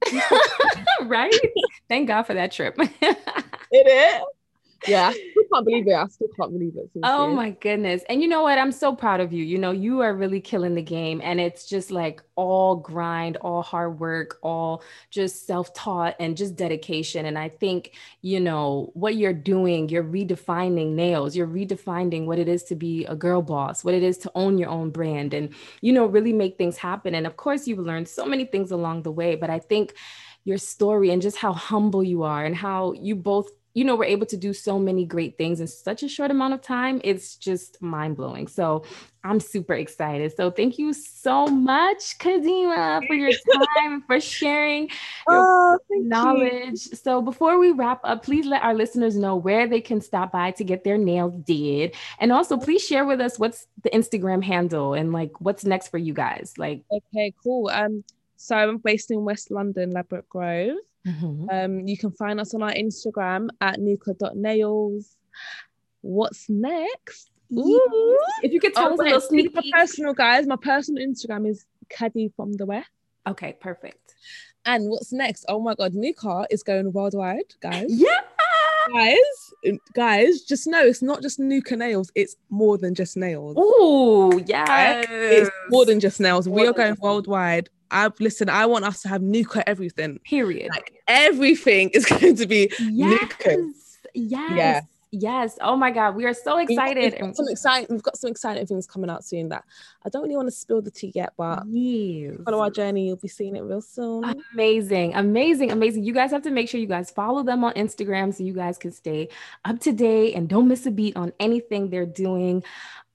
right? 1.08 1.34
Thank 1.88 2.08
God 2.08 2.22
for 2.22 2.34
that 2.34 2.52
trip. 2.52 2.76
it 2.78 3.86
is." 3.86 4.22
Yeah, 4.86 5.08
I 5.08 5.12
still 5.30 5.42
can't 5.52 5.64
believe 5.64 5.88
it. 5.88 5.94
I 5.94 6.06
still 6.06 6.28
can't 6.38 6.52
believe 6.52 6.76
it. 6.76 6.90
Oh 7.02 7.28
my 7.32 7.50
goodness. 7.50 8.02
And 8.08 8.22
you 8.22 8.28
know 8.28 8.42
what? 8.42 8.58
I'm 8.58 8.70
so 8.70 8.94
proud 8.94 9.20
of 9.20 9.32
you. 9.32 9.44
You 9.44 9.58
know, 9.58 9.70
you 9.70 10.00
are 10.00 10.14
really 10.14 10.40
killing 10.40 10.74
the 10.74 10.82
game. 10.82 11.20
And 11.22 11.40
it's 11.40 11.68
just 11.68 11.90
like 11.90 12.22
all 12.36 12.76
grind, 12.76 13.38
all 13.38 13.62
hard 13.62 13.98
work, 13.98 14.38
all 14.42 14.82
just 15.10 15.46
self 15.46 15.72
taught 15.74 16.14
and 16.20 16.36
just 16.36 16.54
dedication. 16.54 17.26
And 17.26 17.38
I 17.38 17.48
think, 17.48 17.94
you 18.22 18.40
know, 18.40 18.90
what 18.94 19.16
you're 19.16 19.32
doing, 19.32 19.88
you're 19.88 20.04
redefining 20.04 20.94
nails, 20.94 21.34
you're 21.34 21.48
redefining 21.48 22.26
what 22.26 22.38
it 22.38 22.48
is 22.48 22.62
to 22.64 22.76
be 22.76 23.04
a 23.06 23.16
girl 23.16 23.42
boss, 23.42 23.84
what 23.84 23.94
it 23.94 24.02
is 24.02 24.18
to 24.18 24.32
own 24.34 24.58
your 24.58 24.68
own 24.68 24.90
brand 24.90 25.34
and, 25.34 25.52
you 25.80 25.92
know, 25.92 26.06
really 26.06 26.32
make 26.32 26.56
things 26.56 26.76
happen. 26.76 27.14
And 27.14 27.26
of 27.26 27.36
course, 27.36 27.66
you've 27.66 27.78
learned 27.78 28.08
so 28.08 28.24
many 28.26 28.44
things 28.44 28.70
along 28.70 29.02
the 29.02 29.12
way. 29.12 29.34
But 29.34 29.50
I 29.50 29.58
think 29.58 29.94
your 30.44 30.58
story 30.58 31.10
and 31.10 31.20
just 31.20 31.36
how 31.36 31.52
humble 31.52 32.02
you 32.02 32.22
are 32.22 32.44
and 32.44 32.56
how 32.56 32.92
you 32.92 33.14
both 33.14 33.50
you 33.78 33.84
know, 33.84 33.94
we're 33.94 34.04
able 34.16 34.26
to 34.26 34.36
do 34.36 34.52
so 34.52 34.76
many 34.78 35.04
great 35.04 35.38
things 35.38 35.60
in 35.60 35.68
such 35.68 36.02
a 36.02 36.08
short 36.08 36.30
amount 36.32 36.52
of 36.54 36.60
time. 36.60 37.00
It's 37.04 37.36
just 37.36 37.80
mind 37.80 38.16
blowing. 38.16 38.48
So 38.48 38.82
I'm 39.22 39.38
super 39.40 39.74
excited. 39.74 40.34
So 40.36 40.50
thank 40.50 40.78
you 40.78 40.92
so 40.92 41.46
much, 41.46 42.18
Kadimah, 42.18 43.06
for 43.06 43.14
your 43.14 43.30
time, 43.76 44.02
for 44.08 44.18
sharing 44.20 44.88
your 45.28 45.44
Oh, 45.50 45.78
thank 45.88 46.02
you. 46.02 46.08
knowledge. 46.08 46.80
So 47.04 47.22
before 47.22 47.58
we 47.58 47.70
wrap 47.70 48.00
up, 48.02 48.24
please 48.24 48.46
let 48.46 48.62
our 48.64 48.74
listeners 48.74 49.16
know 49.16 49.36
where 49.36 49.68
they 49.68 49.80
can 49.80 50.00
stop 50.00 50.32
by 50.32 50.50
to 50.52 50.64
get 50.64 50.82
their 50.82 50.98
nails 50.98 51.34
did. 51.44 51.94
And 52.18 52.32
also 52.32 52.56
please 52.56 52.84
share 52.84 53.04
with 53.04 53.20
us 53.20 53.38
what's 53.38 53.66
the 53.84 53.90
Instagram 53.90 54.42
handle 54.42 54.94
and 54.94 55.12
like 55.12 55.40
what's 55.40 55.64
next 55.64 55.88
for 55.88 55.98
you 55.98 56.14
guys. 56.14 56.54
Like 56.58 56.82
Okay, 56.90 57.32
cool. 57.44 57.68
Um, 57.72 58.02
so 58.36 58.56
I'm 58.56 58.78
based 58.78 59.10
in 59.10 59.24
West 59.24 59.50
London, 59.50 59.92
Ladbroke 59.92 60.28
Grove. 60.28 60.78
Mhm. 61.08 61.46
Um, 61.64 61.86
you 61.88 61.96
can 61.96 62.10
find 62.12 62.40
us 62.40 62.54
on 62.54 62.62
our 62.62 62.72
Instagram 62.72 63.48
at 63.60 63.80
nuka.nails. 63.80 65.16
What's 66.00 66.48
next? 66.48 67.30
Ooh. 67.52 68.18
if 68.42 68.52
you 68.52 68.60
could 68.60 68.74
tell 68.74 68.90
Oh, 68.90 68.92
us 68.94 68.98
a 69.00 69.02
little 69.02 69.20
sneak 69.22 69.54
peek. 69.54 69.72
personal 69.72 70.12
guys, 70.12 70.46
my 70.46 70.56
personal 70.56 71.02
Instagram 71.06 71.48
is 71.48 71.64
Caddy 71.88 72.30
from 72.36 72.52
the 72.52 72.66
West. 72.66 72.90
Okay, 73.26 73.56
perfect. 73.58 74.14
And 74.66 74.88
what's 74.90 75.12
next? 75.12 75.46
Oh 75.48 75.60
my 75.60 75.74
god, 75.74 75.94
Nuka 75.94 76.46
is 76.50 76.62
going 76.62 76.92
worldwide, 76.92 77.54
guys. 77.60 77.86
Yeah. 77.88 78.20
Guys, 78.92 79.74
guys, 79.94 80.42
just 80.42 80.66
know 80.66 80.82
it's 80.82 81.02
not 81.02 81.20
just 81.20 81.38
Nuka 81.38 81.76
nails, 81.76 82.10
it's 82.14 82.36
more 82.48 82.78
than 82.78 82.94
just 82.94 83.16
nails. 83.18 83.54
Oh, 83.58 84.40
yeah. 84.46 85.02
It's 85.08 85.50
more 85.68 85.84
than 85.84 86.00
just 86.00 86.20
nails. 86.20 86.46
More 86.48 86.56
we 86.56 86.66
are 86.66 86.72
going 86.72 86.96
worldwide. 87.00 87.68
I 87.90 88.10
listen, 88.20 88.48
I 88.48 88.66
want 88.66 88.84
us 88.84 89.02
to 89.02 89.08
have 89.08 89.22
Nuka 89.22 89.68
everything. 89.68 90.18
Period. 90.24 90.70
Like 90.70 90.94
everything 91.06 91.90
is 91.90 92.06
going 92.20 92.36
to 92.36 92.46
be 92.46 92.70
yes. 92.80 93.20
Nuka. 93.20 93.72
Yes. 94.14 94.84
Yes. 95.10 95.56
Oh 95.62 95.74
my 95.74 95.90
God. 95.90 96.16
We 96.16 96.26
are 96.26 96.34
so 96.34 96.58
excited. 96.58 97.14
We've 97.14 97.20
got 97.20 97.36
some 97.36 97.48
exciting, 97.48 97.86
we've 97.88 98.02
got 98.02 98.18
some 98.18 98.30
exciting 98.30 98.66
things 98.66 98.86
coming 98.86 99.08
out 99.08 99.24
soon 99.24 99.48
that 99.48 99.64
I 100.04 100.10
don't 100.10 100.22
really 100.22 100.36
want 100.36 100.48
to 100.48 100.52
spill 100.54 100.82
the 100.82 100.90
tea 100.90 101.12
yet, 101.14 101.32
but 101.36 101.62
Yes. 101.66 102.36
follow 102.44 102.60
our 102.60 102.68
journey. 102.70 103.06
You'll 103.06 103.16
be 103.16 103.28
seeing 103.28 103.56
it 103.56 103.62
real 103.62 103.80
soon. 103.80 104.36
Amazing, 104.52 105.14
amazing, 105.14 105.70
amazing. 105.70 106.04
You 106.04 106.12
guys 106.12 106.30
have 106.30 106.42
to 106.42 106.50
make 106.50 106.68
sure 106.68 106.78
you 106.78 106.86
guys 106.86 107.10
follow 107.10 107.42
them 107.42 107.64
on 107.64 107.72
Instagram 107.72 108.34
so 108.34 108.44
you 108.44 108.52
guys 108.52 108.76
can 108.76 108.92
stay 108.92 109.30
up 109.64 109.80
to 109.80 109.92
date 109.92 110.34
and 110.34 110.46
don't 110.46 110.68
miss 110.68 110.84
a 110.84 110.90
beat 110.90 111.16
on 111.16 111.32
anything 111.40 111.88
they're 111.88 112.04
doing. 112.04 112.62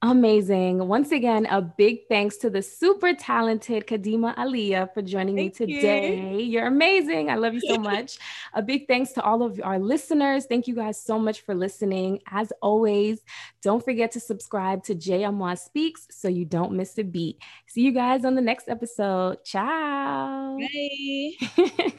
Amazing. 0.04 0.86
Once 0.86 1.14
again, 1.14 1.46
a 1.46 1.62
big 1.62 2.10
thanks 2.10 2.36
to 2.40 2.50
the 2.50 2.62
super 2.62 3.14
talented 3.14 3.88
Kadimah 3.88 4.36
Aaliyah 4.36 4.94
for 4.94 5.02
joining 5.02 5.38
Thank 5.38 5.62
me 5.62 5.66
today. 5.66 6.42
You're 6.42 6.68
amazing. 6.68 7.30
I 7.30 7.36
love 7.36 7.54
you 7.54 7.62
so 7.62 7.78
much. 7.92 8.18
a 8.54 8.62
big 8.62 8.86
thanks 8.86 9.14
to 9.14 9.24
all 9.24 9.42
of 9.44 9.62
our 9.64 9.80
listeners. 9.80 10.46
Thank 10.46 10.68
you 10.68 10.76
guys 10.76 11.02
so 11.02 11.18
much 11.18 11.40
for 11.42 11.56
listening. 11.56 12.20
As 12.30 12.52
always, 12.62 13.22
don't 13.62 13.82
forget 13.84 14.12
to 14.12 14.20
subscribe 14.20 14.84
to 14.84 14.94
J 14.96 15.22
Amwa 15.22 15.58
Speaks 15.58 16.06
so 16.12 16.28
you 16.28 16.44
don't 16.44 16.74
miss 16.74 16.98
a 16.98 17.04
beat. 17.04 17.38
See 17.68 17.82
you 17.82 17.94
guys 17.94 18.26
on 18.26 18.36
the 18.36 18.42
next 18.42 18.68
episode. 18.68 19.42
Ciao. 19.46 20.58
Bye. 20.60 21.72